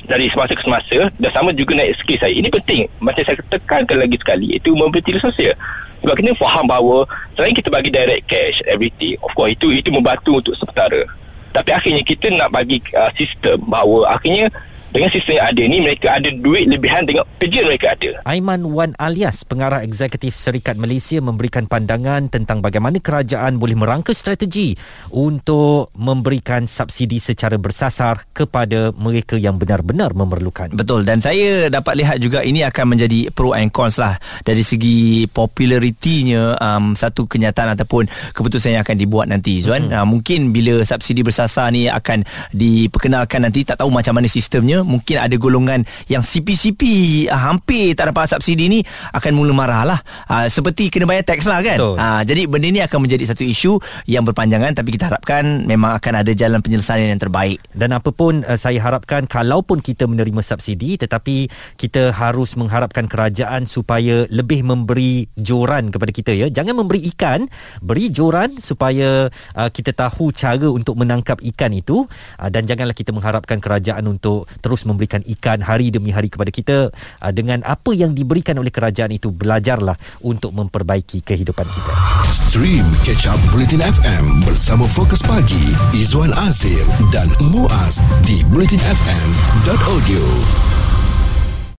dari 0.05 0.29
semasa 0.29 0.57
ke 0.57 0.63
semasa 0.65 0.97
dan 1.21 1.29
sama 1.33 1.53
juga 1.53 1.77
naik 1.77 1.97
skill 2.01 2.17
saya. 2.17 2.33
Ini 2.33 2.49
penting. 2.49 2.89
Macam 3.01 3.21
saya 3.21 3.37
tekankan 3.49 3.97
lagi 4.01 4.17
sekali 4.17 4.57
itu 4.57 4.73
memberi 4.73 5.17
sosial 5.21 5.53
sebab 6.01 6.17
kita 6.17 6.33
faham 6.37 6.65
bahawa 6.65 7.05
selain 7.37 7.53
kita 7.53 7.69
bagi 7.69 7.93
direct 7.93 8.25
cash 8.25 8.57
everything 8.65 9.13
of 9.21 9.29
course 9.37 9.53
itu 9.53 9.69
itu 9.69 9.89
membantu 9.93 10.41
untuk 10.41 10.57
sementara. 10.57 11.05
Tapi 11.51 11.69
akhirnya 11.75 12.01
kita 12.01 12.31
nak 12.33 12.49
bagi 12.49 12.81
uh, 12.95 13.11
sistem 13.13 13.59
bahawa 13.67 14.17
akhirnya 14.17 14.49
dengan 14.91 15.09
sistem 15.09 15.39
yang 15.39 15.47
ada 15.47 15.63
ni 15.63 15.77
mereka 15.79 16.07
ada 16.19 16.29
duit 16.29 16.67
lebihan 16.67 17.07
dengan 17.07 17.23
kerja 17.39 17.63
mereka 17.63 17.95
ada. 17.95 18.11
Aiman 18.27 18.67
Wan 18.67 18.91
alias 18.99 19.47
pengarah 19.47 19.81
eksekutif 19.87 20.35
Serikat 20.35 20.75
Malaysia 20.75 21.23
memberikan 21.23 21.65
pandangan 21.65 22.27
tentang 22.27 22.59
bagaimana 22.59 22.99
kerajaan 22.99 23.55
boleh 23.55 23.79
merangka 23.79 24.11
strategi 24.11 24.75
untuk 25.15 25.89
memberikan 25.95 26.67
subsidi 26.67 27.23
secara 27.23 27.55
bersasar 27.55 28.27
kepada 28.35 28.91
mereka 28.99 29.39
yang 29.39 29.55
benar-benar 29.55 30.11
memerlukan. 30.11 30.75
Betul 30.75 31.07
dan 31.07 31.23
saya 31.23 31.71
dapat 31.71 32.03
lihat 32.03 32.19
juga 32.19 32.43
ini 32.43 32.67
akan 32.67 32.95
menjadi 32.95 33.31
pro 33.31 33.55
and 33.55 33.71
cons 33.71 33.95
lah 33.95 34.19
dari 34.43 34.61
segi 34.61 35.25
popularitinya 35.31 36.59
um, 36.59 36.93
satu 36.93 37.31
kenyataan 37.31 37.79
ataupun 37.79 38.11
keputusan 38.35 38.75
yang 38.75 38.83
akan 38.83 38.99
dibuat 38.99 39.31
nanti 39.31 39.63
Zuan. 39.63 39.87
Mm-hmm. 39.87 40.03
Uh, 40.03 40.05
mungkin 40.05 40.39
bila 40.51 40.83
subsidi 40.83 41.23
bersasar 41.23 41.71
ni 41.71 41.87
akan 41.87 42.27
diperkenalkan 42.51 43.47
nanti 43.47 43.63
tak 43.63 43.79
tahu 43.79 43.87
macam 43.87 44.19
mana 44.19 44.27
sistemnya 44.27 44.80
mungkin 44.83 45.21
ada 45.21 45.35
golongan 45.37 45.85
yang 46.07 46.23
CP-CP 46.25 46.81
uh, 47.27 47.35
ah, 47.35 47.41
hampir 47.51 47.93
tak 47.97 48.11
dapat 48.11 48.29
subsidi 48.31 48.67
ni 48.67 48.79
akan 49.15 49.31
mula 49.33 49.53
marah 49.53 49.83
lah. 49.83 49.99
Uh, 50.27 50.47
seperti 50.47 50.91
kena 50.93 51.09
bayar 51.09 51.25
teks 51.25 51.45
lah 51.45 51.59
kan? 51.63 51.77
Uh, 51.79 52.21
jadi 52.25 52.47
benda 52.47 52.67
ni 52.69 52.81
akan 52.83 53.07
menjadi 53.07 53.33
satu 53.33 53.43
isu 53.43 53.81
yang 54.07 54.23
berpanjangan 54.23 54.77
tapi 54.77 54.95
kita 54.95 55.11
harapkan 55.11 55.65
memang 55.65 55.97
akan 55.97 56.23
ada 56.25 56.31
jalan 56.31 56.59
penyelesaian 56.63 57.11
yang 57.13 57.21
terbaik. 57.21 57.59
Dan 57.73 57.95
apapun 57.95 58.45
uh, 58.45 58.57
saya 58.57 58.79
harapkan 58.81 59.25
kalaupun 59.25 59.81
kita 59.81 60.05
menerima 60.05 60.41
subsidi 60.43 60.95
tetapi 60.95 61.49
kita 61.77 62.13
harus 62.15 62.53
mengharapkan 62.55 63.09
kerajaan 63.09 63.65
supaya 63.65 64.25
lebih 64.29 64.63
memberi 64.63 65.27
joran 65.35 65.89
kepada 65.89 66.11
kita 66.13 66.31
ya. 66.35 66.47
Jangan 66.47 66.77
memberi 66.77 67.07
ikan 67.15 67.47
beri 67.81 68.13
joran 68.13 68.57
supaya 68.61 69.27
uh, 69.57 69.69
kita 69.69 69.95
tahu 69.95 70.31
cara 70.31 70.67
untuk 70.69 70.99
menangkap 70.99 71.39
ikan 71.55 71.71
itu. 71.73 72.05
Uh, 72.37 72.49
dan 72.51 72.67
janganlah 72.67 72.95
kita 72.95 73.15
mengharapkan 73.15 73.57
kerajaan 73.57 74.03
untuk 74.05 74.45
terus 74.71 74.87
memberikan 74.87 75.19
ikan 75.35 75.59
hari 75.59 75.91
demi 75.91 76.15
hari 76.15 76.31
kepada 76.31 76.47
kita 76.47 76.87
uh, 76.95 77.31
dengan 77.35 77.59
apa 77.67 77.91
yang 77.91 78.15
diberikan 78.15 78.55
oleh 78.55 78.71
kerajaan 78.71 79.11
itu 79.11 79.27
belajarlah 79.27 79.99
untuk 80.23 80.55
memperbaiki 80.55 81.19
kehidupan 81.27 81.67
kita. 81.67 81.93
Stream 82.31 82.87
Catch 83.03 83.27
Up 83.27 83.35
Bulletin 83.51 83.83
FM 83.83 84.47
bersama 84.47 84.87
Fokus 84.87 85.19
Pagi 85.27 85.75
Izwan 85.91 86.31
Azir 86.47 86.87
dan 87.11 87.27
Muaz 87.51 87.99
di 88.23 88.39
bulletinfm.audio. 88.47 90.23